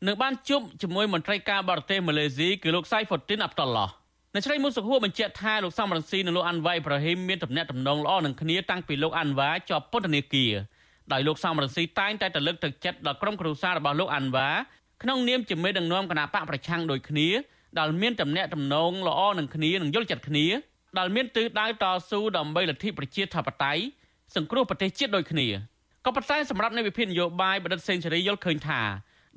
[0.08, 3.90] នឹងបានជួបជាមួយមន្ត្រីការបរទេសម៉ាឡេស៊ីគឺលោកសៃហ្វូទីនអាប់តុលឡោះ
[4.34, 10.54] អ្នកស្រីមុសុខួរបញ្ជាក់ថាលោកសំរងស៊ីនិងលោកអាន់វ៉ៃប្រហ៊ីមមានទំនាក់ទំនងល្អនឹងគ្នាតាំងពីលោកអាន់វ៉ាជាប់ពន្ធនាគារ
[11.12, 14.50] ដោយលោកសំរងស៊ីតែងតែទៅលើកទឹកចិត្តដល់ក្រុមគ្រួសាររបស់លោកអាន់វ៉ា
[15.02, 17.28] ក្នុងនាមជាមេដឹកនាំគណៈបកប្រឆាំងដូចគ្នា
[17.80, 20.46] ដែលមានទំនាក់ទំនងល្អនឹងគ្នានិងយល់ចិត្តគ្នា
[20.98, 23.82] ដែលមានទិសដៅតស៊ូដើម្បីលទ្ធិប្រជាធិបតេយ្យ
[24.36, 25.48] សង្គ្រោះប្រទេសជាតិដូចគ្នា
[26.06, 28.82] ក៏ប៉ុន្តែសម្រាប់នៃវិភាគនយោបាយបណ្ឌិតសេនស៊ូរីយល់ឃើញថា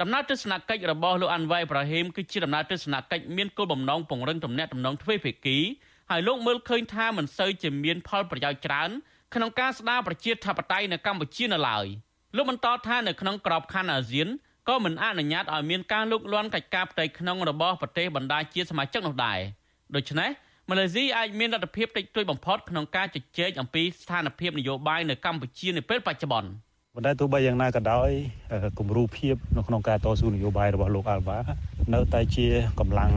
[0.01, 5.59] ដំណើរទស្សនកិច្ចរបស់លោកអាន់វ៉ៃប្រាហ៊ីមគឺជាដំណើរទស្សនកិច្ចមានគោលបំណងពង្រឹងទំនាក់ទំនងទ្វេភាគី
[6.11, 8.91] ហើយលោកមើលឃើញថាមិនសូវជាមានផលប្រយោជន៍ច្រើន
[9.35, 11.87] ក្នុងការស្ដារប្រជាធិបតេយ្យនៅកម្ពុជានៅឡើយ
[12.37, 14.29] លោកបន្តថានៅក្នុងក្របខ័ណ្ឌអាស៊ាន
[14.69, 19.39] ក៏មិនអនុញ្ញាតឲ្យមានការលុកលាន់កិច្ចការផ្ទៃក្នុងរបស់ប្រទេសបណ្ដាជាសមាជិកនោះដែរ
[19.97, 20.31] ដូច្នេះ
[20.71, 26.49] ម៉ាឡេស៊ីអាចមានលទ្ធភាពតិចតួចបំផុតក្នុងការជជែកអំពីស្ថានភាពនយោបាយនៅកម្ពុជានាពេលបច្ចុប្បន្ន
[26.95, 28.11] ប៉ុន្តែទោះបីយ៉ាងណាក៏ដោយ
[28.79, 31.39] គំរូភាពនៅក្នុងការតស៊ូនយោបាយរបស់លោកអាល់បា
[31.95, 32.47] នៅតែជា
[32.81, 33.13] កម្លាំង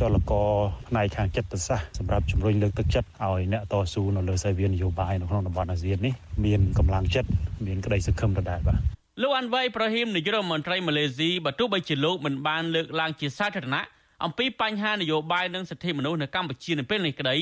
[0.00, 0.50] ចលករ
[0.88, 7.28] ផ្នែកខាងចិត្តសាស្ត្រសម្រាប់ជំរុញលើកទឹកចិត្តឲ្យអ្នកតស៊ូនៅលើសេវានយោបាយនៅក្នុងតំបន់អាស៊ាននេះមានកម្លាំងចិត្ត
[7.66, 13.84] មានក្តីសង្ឃឹមដដែលបាទ លោកអាន់វ៉ៃប្រហ៊ីមនាយករដ្ឋមន្ត្រីម៉ាឡេស៊ីបើទោះបីជាលោកមិនបានលើកឡើងជាសាធារណៈ
[14.24, 17.36] អំពីបញ្ហានយោបាយនិងសិទ្ធិមនុស្សនៅកម្ពុជានៅពេលនេះក្តី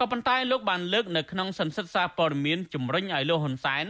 [0.00, 3.86] ក៏ប៉ុន្តែលោកបានលើកនៅក្នុងសន្និសីទសារព័ត៌មានជំរុញឲ្យលោកហ៊ុនសែន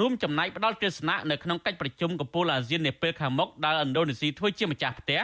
[0.00, 5.20] រួមចំណែកផ្ដល់ទស្សនៈនៅក្នុងកិច្ចប្រជុំកំពូលអាស៊ាននាពេលខាងមុខដែលឥណ្ឌូនេស៊ីធ្វើជាម្ចាស់ផ្ទះ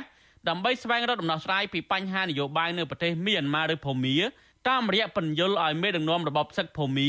[0.48, 4.16] ដើម្បីស្វែងរកដំណោះស្រាយពីបញ្ហានយោបាយនៅប្រទេសមីយ៉ាន់ម៉ាឬភូមា
[4.68, 7.08] តាមរយៈបញ្យលឲ្យមេដឹកនាំរបបសឹកភូមា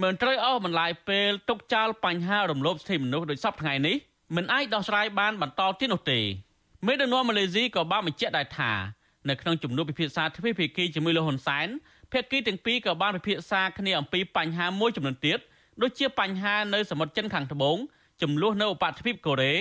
[0.00, 3.96] មិនត្រូវអស់បន្លាយពេលទុកចោលបញ្ហារំលោភសិទ្ធិមនុស្សដោយសពថ្ងៃនេះ
[4.36, 6.20] មិនអាចដោះស្រាយបានបន្តទៀតនោះទេ
[6.86, 8.72] មេដឹកនាំម៉ាឡេស៊ីក៏បានបញ្ជាក់ដែរថា
[9.28, 11.68] នៅក្នុងជំនួបពិភាក្សាទ្វេភាគីជាមួយលោកហ៊ុនសែន
[12.12, 15.38] ភាគីទាំងពីរក៏បានពិភាក្សាគ្នាអំពីបញ្ហាមួយចំនួនទៀត
[15.82, 17.76] ដូចជាបញ្ហានៅសមុទ្រចិនខាងត្បូង
[18.22, 19.54] ចំនួននៅឧបទ្វីបកូរ៉េ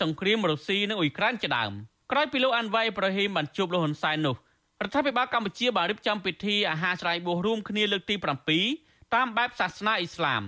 [0.00, 1.72] សង្គ្រាមរុស្ស៊ីនិងអ៊ុយក្រែនជាដើម
[2.12, 4.34] ក្រោយពីលោកអាន់វ៉ៃប្រហ៊ីមបានជួបលោកហ៊ុនសែននោះ
[4.82, 10.42] រដ្ឋាភិបាលកម្ពុជាបានរៀបចំពិធីអាហារច្រៃបួសរួមគ្នាលើកទី7 តាមបែបសាសនាអ៊ីស្លាម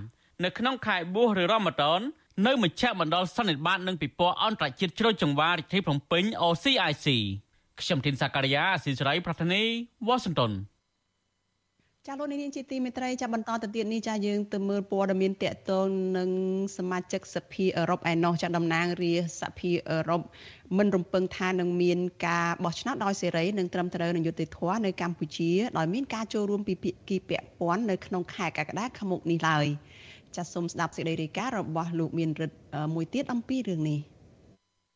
[0.44, 2.00] នៅក្នុងខែបួសឬរ៉ាម៉ាដន
[2.46, 7.06] នៅមជ្ឈមណ្ឌលសន្និបាតនិងពិព័រណ៍អន្តរជាតិជ្រោយចង្វាររាជធានីភ្នំពេញ OCIC
[7.80, 9.62] ខ្ញុំធីនសាការីយ៉ាអស៊ីសេរីប្រធានី
[10.06, 10.52] វ៉ាស៊ីនតោន
[12.06, 15.86] ចាលោកនាងជាទីមេត្រីចាបន្តទៅទៀតនេះចាយើងទៅមើលព័ត៌មានតកតង
[16.18, 16.30] នឹង
[16.76, 20.22] សមាជិកសភាអឺរ៉ុបឯណោះចាតំណាងរាសភាអឺរ៉ុប
[20.78, 29.66] មិនរំពឹងថានឹងមានការបោះឆ្នោតដោយសេរីនិងត្រឹមត្រូវនឹងយុត្តិធម៌នៅកម្ពុជាដោយមានការចូលរួមពីភាគីពាក់ព័ន្ធនៅក្នុងខែកក្កដាខាងមុខនេះឡើយ
[30.36, 32.56] ចាសសូមស្ដាប់សេចក្តីរាយការណ៍របស់លោកមានរិទ្ធ
[32.94, 34.00] មួយទៀតអំពីរឿងនេះ។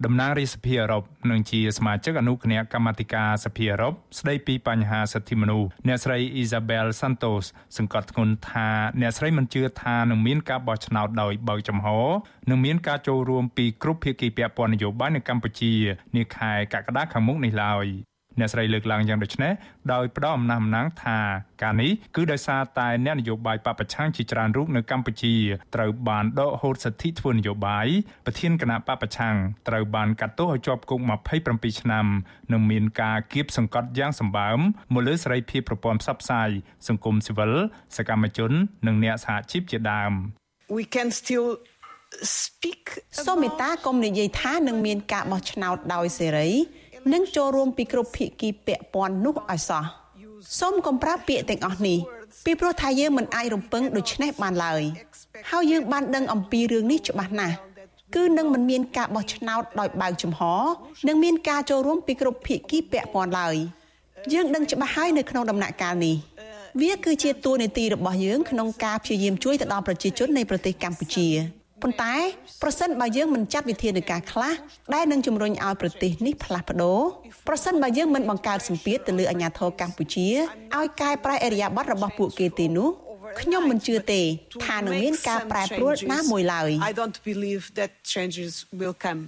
[0.05, 7.44] តំណាងរាជសភាអឺរ៉ុបនិងជាសមាជិកអនុគណៈកម្មាធិការសភាអឺរ៉ុបស្ដីពីបញ្ហាសិទ្ធិមនុស្សអ្នកស្រី Isabel Santos
[7.76, 8.68] សង្កត់ធ្ងន់ថា
[9.00, 11.86] អ្នកស្រីមិនជឿថានឹងមានការបោះឆ្នោតដោយបើកចំហ
[12.50, 15.72] និងមានការចូលរួមពីគ្រប់ភាគីពាក់ព័ន្ធនយោបាយនៅកម្ពុជា
[16.16, 17.86] នាខែកក្កដាខាងមុខនេះឡើយ
[18.39, 19.53] អ្នកស្រីលើកឡើងយ៉ាងដូចនេះ
[19.93, 21.18] ដោយផ្ដល់អំណះអំណាងថា
[21.62, 25.35] ការនេះគឺដោយសារតែអ្នកនយោបាយបពប្រឆាំងជាច្រើនរូបនៅកម្ពុជា
[25.74, 27.87] ត្រូវបានដកហូតសិទ្ធិធ្វើនយោបាយ
[28.26, 29.35] ប្រធានគណៈបពប្រឆាំង
[29.68, 31.01] ត្រូវបានកាត់ទោសឲ្យជាប់គុក
[31.41, 32.07] 27ឆ្នាំ
[32.53, 34.59] និងមានការគៀបសង្កត់យ៉ាងសម្បើម
[34.93, 36.51] មកលើសេរីភាពប្រព័ន្ធផ្សព្វផ្សាយ
[36.89, 37.53] សង្គមស៊ីវិល
[37.97, 38.53] សកម្មជន
[38.87, 40.12] និងអ្នកសហជីពជាដើម
[40.78, 41.49] We can still
[42.39, 42.83] speak
[43.26, 46.49] សូមមេត្តាកុំនិយាយថានឹងមានការបោះឆ្នោតដោយសេរី
[47.12, 49.84] និងចូលរួមពីគ្រប់ភាគីពាក់ព័ន្ធនោះឲ្យសោះ
[50.61, 51.98] សូមកុំប្រើពាក្យទាំងអស់នេះ
[52.44, 54.82] ពីព្រោះថាយើងមិនអាចរំពឹងដូច្នេះបានឡើយ
[55.50, 57.57] ហើយយើងបានដឹងអំពីរឿងនេះច្បាស់ណាស់
[58.14, 60.40] គឺនឹងមិនមានការបោះឆ្នោតដោយបើកចំហ
[61.09, 63.57] និងមានការចូលរួមពីគ្រប់ភាគីពាក់ព័ន្ធឡើយ
[64.32, 66.16] យើងដឹងច្បាស់ហើយនៅក្នុងដំណាក់កាលនេះ
[66.80, 71.28] វាគឺជាតួនាទីរបស់យើងក្នុងការព្យាយាមជួយទៅដល់ប្រជាជននៃប្រទេសកម្ពុជា
[71.83, 72.14] ប៉ុន្តែ
[72.62, 74.55] ប្រសិនបើយើងមិនចាត់វិធានការខ្លះ
[74.95, 77.01] ដែលនឹងជំរុញឲ្យប្រទេសនេះផ្លាស់ប្ដូរ
[77.49, 80.28] ប្រសិនបើយើងមិនបង្កើតសម្ពាធទៅលើអាញាធរកម្ពុជា
[80.76, 82.89] ឲ្យកែប្រែអរិយាប័ត្ររបស់ពួកគេទេនោះ
[83.41, 84.20] ខ្ញុំមិនជឿទេ
[84.66, 89.20] ថានឹងមានការប្រែប្រួលណាមួយឡើយ I don't believe that changes will come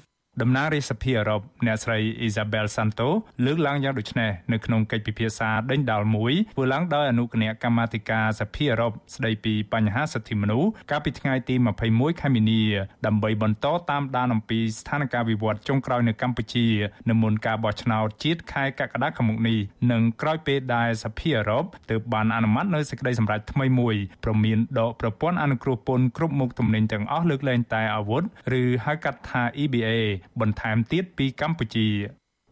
[0.43, 3.09] តំណាងរាជសភាអឺរ៉ុបអ្នកស្រី Isabel Santo
[3.45, 11.55] លើកឡើងយ៉ាងដូចនេះនៅក្នុងកិច្ចពិភាក្សាដេញដោលមួយធ្វើឡើងដោយអនុគណៈកម្មាធិការសភាអឺរ៉ុបស្ដីពីបញ្ហាសិទ្ធិមនុស្សកាលពីថ្ងៃទី
[11.89, 12.63] 21ខែមីនា
[13.07, 16.67] ដើម្បីបន្តតាមដានអំពីស្ថានភាពវិវត្តចុងក្រោយនៅកម្ពុជា
[17.09, 19.59] នៅមុនការបោះឆ្នោតជាតិខែកក្កដាខាងមុខនេះ
[19.93, 28.23] និងក្រោយពេលដែលសភាអឺរ៉ុបទើបបានអនុម័តនូវសេចក្តីសម្រេចថ្មីមួយព្រមមានដកប្រព័ន្ធអនុគ្រោះពន្ធគ្រប់មុខទំនិញទាំងអស់លើកលែងតែអាវុធ
[28.61, 29.91] ឬហៅកាត់ថា EBA
[30.41, 31.89] បន្ថែមទៀតពីកម្ពុជា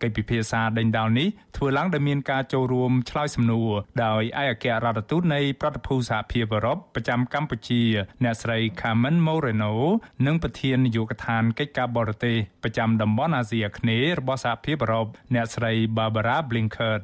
[0.02, 3.70] កិច្ចពិភាក្សាដេញដោលនេះធ្វើឡើងដោយមានការចូលរួមឆ្លើយសំណួរ
[4.04, 7.82] ដោយឯកអគ្គរដ្ឋទូតនៃប្រតិភូសហភាពអឺរ៉ុបប្រចាំកម្ពុជា
[8.24, 9.72] អ្នកស្រី Carmen Moreno
[10.26, 16.94] និងប្រធាននាយកដ្ឋានកិច្ចការបរទេសប្រចាំតំបន់អាស៊ីអាគ្នេយ៍របស់សហភាពអឺរ៉ុបអ្នកស្រី Barbara Blinker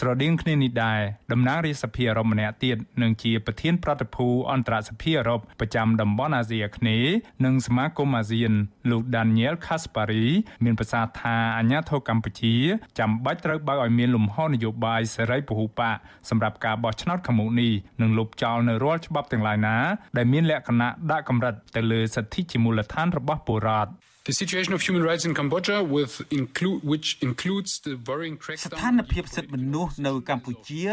[0.00, 1.00] ស្រដៀងគ្នានេះដែរ
[1.32, 8.52] តំណាងរាជសភាអឺរ៉ុបម្នាក់ទៀតនឹងជាប្រធានប្រតិភូអន្តរសភាអឺរ៉ុបប្រចាំតំបន់អាស៊ីអាគ្នេយ៍និងសមាគមអាស៊ាន
[8.90, 10.26] លោក Daniel Kaspari
[10.64, 12.54] មានប្រសាសន៍ថាអាញាធរកម្ពុជា
[12.98, 15.96] ចាំបាច់ត្រូវបើកឲ្យមានលំហនយោបាយសេរីពហុបក
[16.30, 19.76] សម្រាប់ការបោះឆ្នោតខាងមុខនេះនិងលុបចោលនៅរាល់ច្បាប់ទាំងឡាយណា
[20.16, 23.92] ដែលមានលក្ខណៈដាក់កម្រិតទៅលើសិទ្ធិជាមូលដ្ឋានរបស់ពលរដ្ឋ
[24.26, 30.86] The situation of human rights in Cambodia with include which includes the worrying crackdown ស្ថានភាពសិទ្ធិមនុស្សនៅកម្ពុជា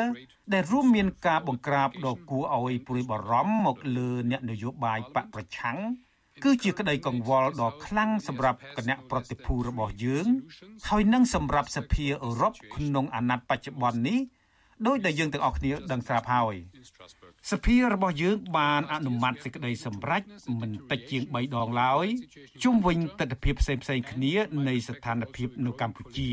[0.54, 5.78] ដែលរួមមានការបង្ក្រាបដ៏គួរឲ្យព្រួយបារម្ភមកលើអ្នកនយោបាយបកប្រឆាំង
[6.44, 10.28] គឺជាក្តីកង្វល់ដ៏ខ្លាំងសម្រាប់គណៈប្រតិភូរបស់យើង
[10.90, 14.20] ហើយនឹងសម្រាប់សភាអឺរ៉ុបក្នុងអាណត្តិបច្ចុប្បន្ននេះ
[14.88, 16.56] ដោយដែលយើងទាំងអស់គ្នាដឹងស្រាប់ហើយ
[17.52, 20.22] សភារបស់យើងបានអនុម័តសេចក្តីសម្រេច
[20.62, 22.06] មិនតិចជាង3ដងឡើយ
[22.64, 24.34] ជុំវិញទស្សនវិជ្ជាផ្សេងៗគ្នា
[24.68, 26.30] នៃស្ថានភាពនៅកម្ពុជា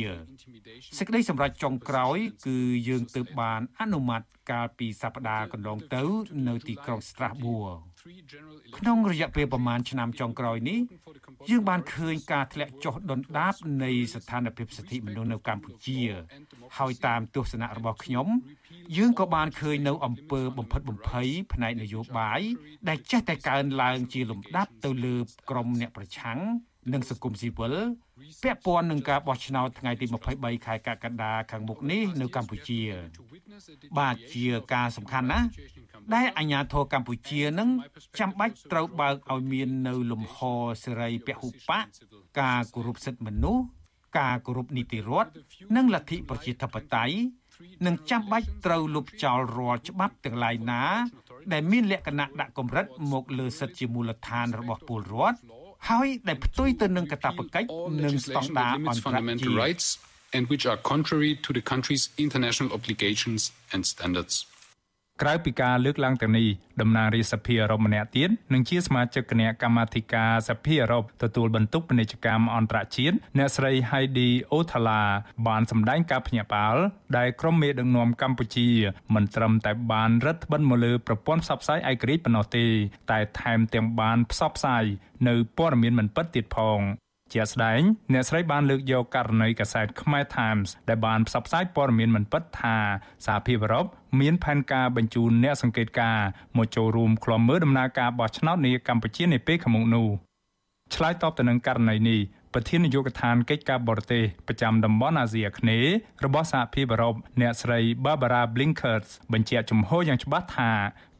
[0.98, 2.58] សេចក្តីសម្រេចចុងក្រោយ គឺ
[2.88, 6.02] យើងទើបបានអនុម័តកាលពីសប្តាហ៍កន្លងទៅ
[6.48, 7.68] នៅទីក្រុងស្ត្រាសប៊ួរ
[8.78, 10.80] ក្នុងរយៈពេលប្រមាណឆ្នាំចុងក្រោយនេះ
[11.50, 13.54] យើងបានឃើញការធ្លាក់ចុះដុនដាប
[13.84, 16.00] នៃស្ថានភាពសិទ្ធិមនុស្សនៅកម្ពុជា
[16.78, 18.28] ហើយតាមទស្សនៈរបស់ខ្ញុំ
[18.96, 22.40] យើងក៏បានឃើញនៅអំពើបំផិតបំភ័យផ្នែកនយោបាយ
[22.88, 25.16] ដែលចេះតែកើនឡើងជាលំដាប់ទៅលើ
[25.50, 26.38] ក្រុមអ្នកប្រឆាំង
[26.92, 27.74] និងសង្គមស៊ីវិល
[28.42, 32.80] ពាក់ព័ន្ធនឹងការបោះឆ្នោតថ្ងៃទី23ខែកក្កដាខាងមុខនេះនៅកម្ពុជា
[33.98, 35.46] បាទជាការសំខាន់ណាស់
[36.14, 37.68] ដែលអាជ្ញាធរកម្ពុជានឹង
[38.20, 40.36] ចាំបាច់ត្រូវបើកឲ្យមាននៅលំហ
[40.82, 41.84] សេរីពហុបក
[42.40, 43.64] ការគោរពសិទ្ធិមនុស្ស
[44.18, 45.30] ការគោរពនីតិរដ្ឋ
[45.76, 47.14] និងលទ្ធិប្រជាធិបតេយ្យ
[47.86, 50.82] នឹងចាំបាច់ត្រូវលុបចោលរាល់ច្បាប់ទាំងឡាយណា
[51.52, 55.38] ដែលមានលក្ខណៈដាក់កម្រិតមកលើសិទ្ធិជាមូលដ្ឋានរបស់ពលរដ្ឋ
[55.88, 57.68] ហើយដែលផ្ទុយទៅនឹងកាតព្វកិច្ច
[58.04, 64.34] និងស្តង់ដារអន្តរជាតិ and which are contrary to the country's international obligations and standards.
[65.22, 66.48] ក្រៅពីការលើកឡើងទាំងនេះ
[66.80, 75.02] តំណាងរាជសភាអឺរ៉ុបម្នាក់ទៀតនិងជាសមាជិកគណៈកម្មាធិការសភាអឺរ៉ុបទទួលបន្ទុកពាណិជ្ជកម្មអន្តរជាតិអ្នកស្រី Heidi Othala
[75.46, 76.78] បានសម្ដែងការភ្ញាក់ផ្អើល
[77.16, 78.68] ដែលក្រុមមេដឹកនាំកម្ពុជា
[79.14, 82.66] មិនត្រឹមតែបានរឹតបន្តឹងមកលើប្រព័ន្ធផ្សព្វផ្សាយឯករាជ្យប៉ុណ្ណោះទេ
[83.10, 84.84] តែថែមទាំងបានផ្សព្វផ្សាយ
[85.28, 86.80] នៅព័ត៌មានមិនពិតទៀតផង
[87.32, 87.80] ជាស្ដែង
[88.12, 92.76] អ្នកស្រីបានលើកយកករណីកាសែតខ្មែរ Times ដែលបានផ្សព្វផ្សាយព័ត៌មានមិនពិតថា
[93.26, 93.86] សហភាពអឺរ៉ុប
[94.20, 100.08] មានផែនការបញ្ជូនអ្នកសង្កេតការណ៍មកចូលរួមក្លំមើលដំណើរការបោះឆ្នោតនាកម្ពុជានាពេលខាងមុខនោះ
[100.94, 102.20] ឆ្លើយតបទៅនឹងករណីនេះ
[102.54, 105.92] ប្រធាននាយកដ្ឋានកិច្ចការបរទេសប្រចាំតំបន់អាស៊ីអាគ្នេយ៍
[106.24, 110.70] របស់សហភាពអឺរ៉ុបអ្នកស្រី Barbara Blinkerts បញ្ជាក់ចំហយ៉ាងច្បាស់ថា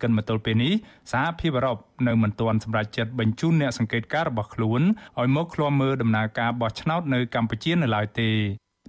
[0.03, 0.72] កិនមកទល់ពេលនេះ
[1.12, 1.76] សហភាពអឺរ៉ុប
[2.07, 4.82] នៅមិនទាន់សម្រេចចិត្តបញ្ជូនអ្នកសង្កេតការណ៍របស់ខ្លួន
[5.20, 8.30] ឲ្យមកឃ្លាំមើលដំណើរការបោះឆ្នោតនៅកម្ពុជានៅឡើយទេ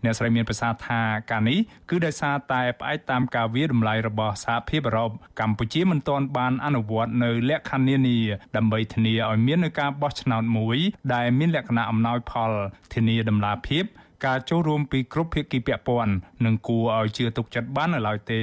[0.03, 1.01] អ្នកស្រីមានប្រសាសន៍ថា
[1.31, 1.59] ការនេះ
[1.89, 8.19] គឺដោយសារតែផ្អែកតាមការវាតម្លៃរបស់សហភាពអឺរ៉ុបកម្ពុជាមិនទាន់បានអនុវត្តនៅលក្ខខណ្ឌនានា
[8.55, 10.77] ដើម្បីធានាឲ្យមាននូវការបោះឆ្នោតមួយ
[11.13, 12.51] ដែលមានលក្ខណៈអំណោយផល
[12.93, 13.83] ធានាដំណាភាព
[14.25, 16.13] ការចូលរួមពីគ្រប់ភាគីពាក់ព័ន្ធ
[16.45, 18.41] និងគួរឲ្យជឿទុកចិត្តបាននៅឡើយទេ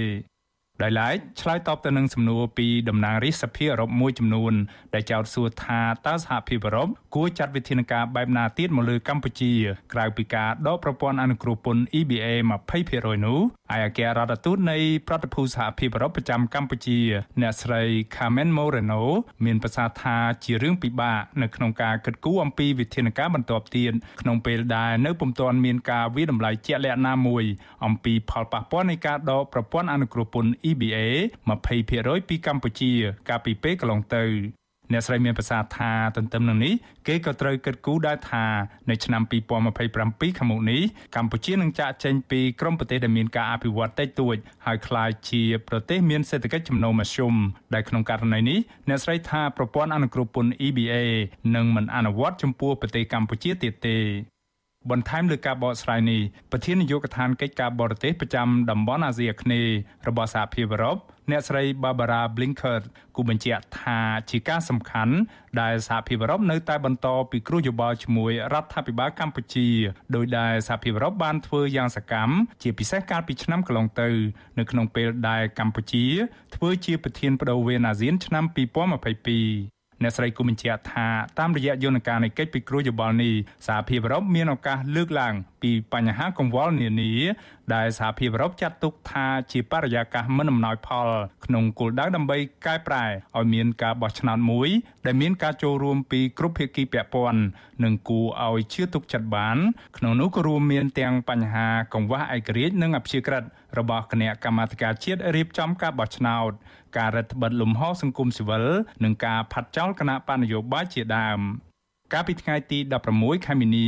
[0.83, 4.53] ដោយឡែកឆ្លើយតបទៅនឹងសំណួរពីតំណាងរាជសភាអឺរ៉ុបមួយចំនួន
[4.95, 9.53] ដែលចោទសួរថាតើសហភាពអឺរ៉ុបគួរចាត់វិធានការបែបណាទៀតមកលើកម្ពុជា
[9.93, 12.27] ក្រៅពីការដកប្រព័ន្ធអនុគ្រោះពន្ធ EBA
[12.79, 13.41] 20%នោះ
[13.75, 16.99] ឯអគ្គរដ្ឋទូតនៃប្រតិភូសហភាពអឺរ៉ុបប្រចាំកម្ពុជា
[17.41, 17.83] អ្នកស្រី
[18.15, 19.03] Carmen Moreno
[19.45, 27.45] មានប្រសាសន៍ថាជារឿងពិបាកនៅក្នុងការគិតគូរអំពីវិធានការបន្ទាប់ទៀតក្នុងពេលដែលនៅពុំទាន់មានការវិតម្លៃជាក់លាក់ណាមួយ
[27.85, 30.99] អំពីផលប៉ះពាល់នៃការដកប្រព័ន្ធអនុគ្រោះពន្ធ EBA
[31.67, 32.93] 20%ពីកម្ពុជា
[33.29, 34.25] កាលពីពេលកន្លងទៅ
[34.93, 36.75] អ្នកស្រីមានប្រសាសន៍ថាទន្ទឹមនឹងនេះ
[37.07, 38.45] គេក៏ត្រូវគិតគូរដែរថា
[38.91, 40.83] នៅឆ្នាំ2027ខាងមុខនេះ
[41.17, 47.35] កម្ពុជានឹងចាក់ចេញពីក្រុមប្រទេសដែលមានការអភិវឌ្ឍតិចតួចហើយក្លាយជាប្រទេសមានសេដ្ឋកិច្ចចំណូលមធ្យម
[47.75, 48.59] ដែលក្នុងករណីនេះ
[48.89, 50.95] អ្នកស្រីថាប្រព័ន្ធអនុគ្រោះពន្ធ EBA
[51.55, 53.99] នឹងមិនអនុវត្តចំពោះប្រទេសកម្ពុជាទៀតទេ
[54.91, 56.21] បន្ថែមលើការបកស្រាយនេះ
[56.51, 59.75] ប្រធាននាយកដ្ឋានកិច្ចការបរទេសប្រចាំតំបន់អាស៊ីអាគ្នេយ៍
[60.09, 60.97] របស់សហភាពអឺរ៉ុប
[61.31, 62.79] អ្នកស្រី Barbara Blinker
[63.17, 63.99] គូបញ្ជាក់ថា
[64.31, 65.15] ជាការសំខាន់
[65.61, 69.69] ដែលសហភាពអឺរ៉ុបនៅតែបន្តពិគ្រោះយោបល់ជាមួយរដ្ឋាភិបាលកម្ពុជា
[70.15, 74.09] ដោយដែលសហភាពអឺរ៉ុបបានធ្វើយ៉ាងសកម្មជាពិសេសកាលពីឆ្នាំកន្លងទៅ
[74.59, 76.05] នៅក្នុងពេលដែលកម្ពុជា
[76.55, 83.33] ធ្វើជាប្រធានបដូវវេនអាស៊ានឆ្នាំ2022 អ្នកស្រីគូបញ្ជាក់ថាតាមរយៈយន្តការនៃកិច្ចពិគ្រោះយោបល់នេះ
[83.67, 87.13] សហភាពអឺរ៉ុបមានឱកាសលើកឡើងពីបញ្ហាកង្វល់នានា
[87.75, 91.09] ដែលសហភាពអឺរ៉ុបចាត់ទុកថាជាបរិយាកាសមិនអំណោយផល
[91.45, 93.05] ក្នុងគោលដៅដើម្បីកែប្រែ
[93.37, 94.69] ឲ្យមានការបោះឆ្នោតមួយ
[95.07, 97.41] ដែលមានការចូលរួមពីគ្រប់ភាគីពាក់ព័ន្ធ
[97.85, 99.57] និងគួរឲ្យជឿទុកចិត្តបាន
[99.97, 103.43] ក្នុងនោះក៏រួមមានទាំងបញ្ហាកង្វះឯករាជ្យនិងអព្យាក្រឹត
[103.79, 106.51] របស់គណៈកម្មាធិការជាតិរៀបចំការបោះឆ្នោត
[106.97, 108.65] ការរដ្ឋបិទលំហសង្គមស៊ីវិល
[109.05, 111.41] និងការផាត់ចោលគណៈបញ្ញយោបាយជាដើម
[112.15, 112.79] កាលពីថ្ងៃទី
[113.13, 113.87] 16ខែមីនា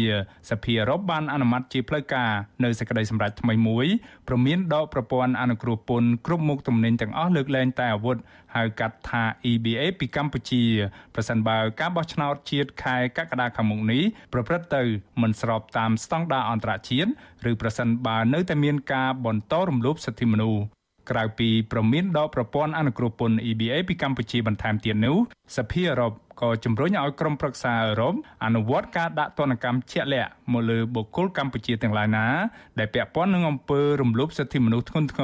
[0.51, 2.31] សភាអឺរ៉ុបបានអនុម័តជាផ្លូវការ
[2.64, 3.87] នៅសេចក្តីសម្រេចថ្មីមួយ
[4.29, 8.16] ព្រមានដកប្រព័ន្ធអនុគ្រោះពន្ធគ្រប់មុខទំនិញទាំងអស់លើកលែងតែអាវុធ
[8.55, 10.64] ហៅកាត់ថា EBA ពីកម្ពុជា
[11.14, 14.03] ប្រសិនបើការបោះឆ្នោតជាតិខែកក្កដាខាងមុខនេះ
[14.33, 14.83] ប្រព្រឹត្តទៅ
[15.23, 17.11] មិនស្របតាមស្តង់ដារអន្តរជាតិ
[17.51, 20.80] ឬប្រសិនបើនៅតែមានការបន្តរំលោភសិទ្ធិមនុស្ស
[21.11, 25.16] ក្រៅពីប្រមានដកប្រព័ន្ធអនុគ្រោះពន្ធ EBA ពីកម្ពុជាបន្ថែមទៀតនោះ
[25.57, 32.26] សភាអឺរ៉ុបក៏ជំរុញឲ្យក្រុមប្រឹក្សាអឺរ៉ុបអនុវត្តការដាក់ទណ្ឌកម្មជាក់លាក់មកលើបុគ្គលកម្ពុជាទាំងឡាយណា
[32.78, 35.22] ដែលពាក់ព័ន្ធនឹងអំពើរំលោភសិទ្ធិមនុស្សធ្ងន់ធ្ង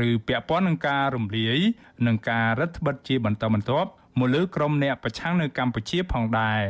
[0.00, 1.58] រឬពាក់ព័ន្ធនឹងការរំលាយ
[2.06, 3.88] និងការរដ្ឋបិទជាបន្តបន្ទាប់
[4.18, 6.62] មកលើក្រុមអ្នកប្រឆាំងនៅកម្ពុជាផងដែរ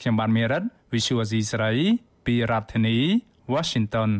[0.00, 0.62] ខ្ញុំបានមេរិត
[0.92, 1.72] Visual C ស្រី
[2.26, 2.98] ពីរដ្ឋធានី
[3.52, 4.10] Washington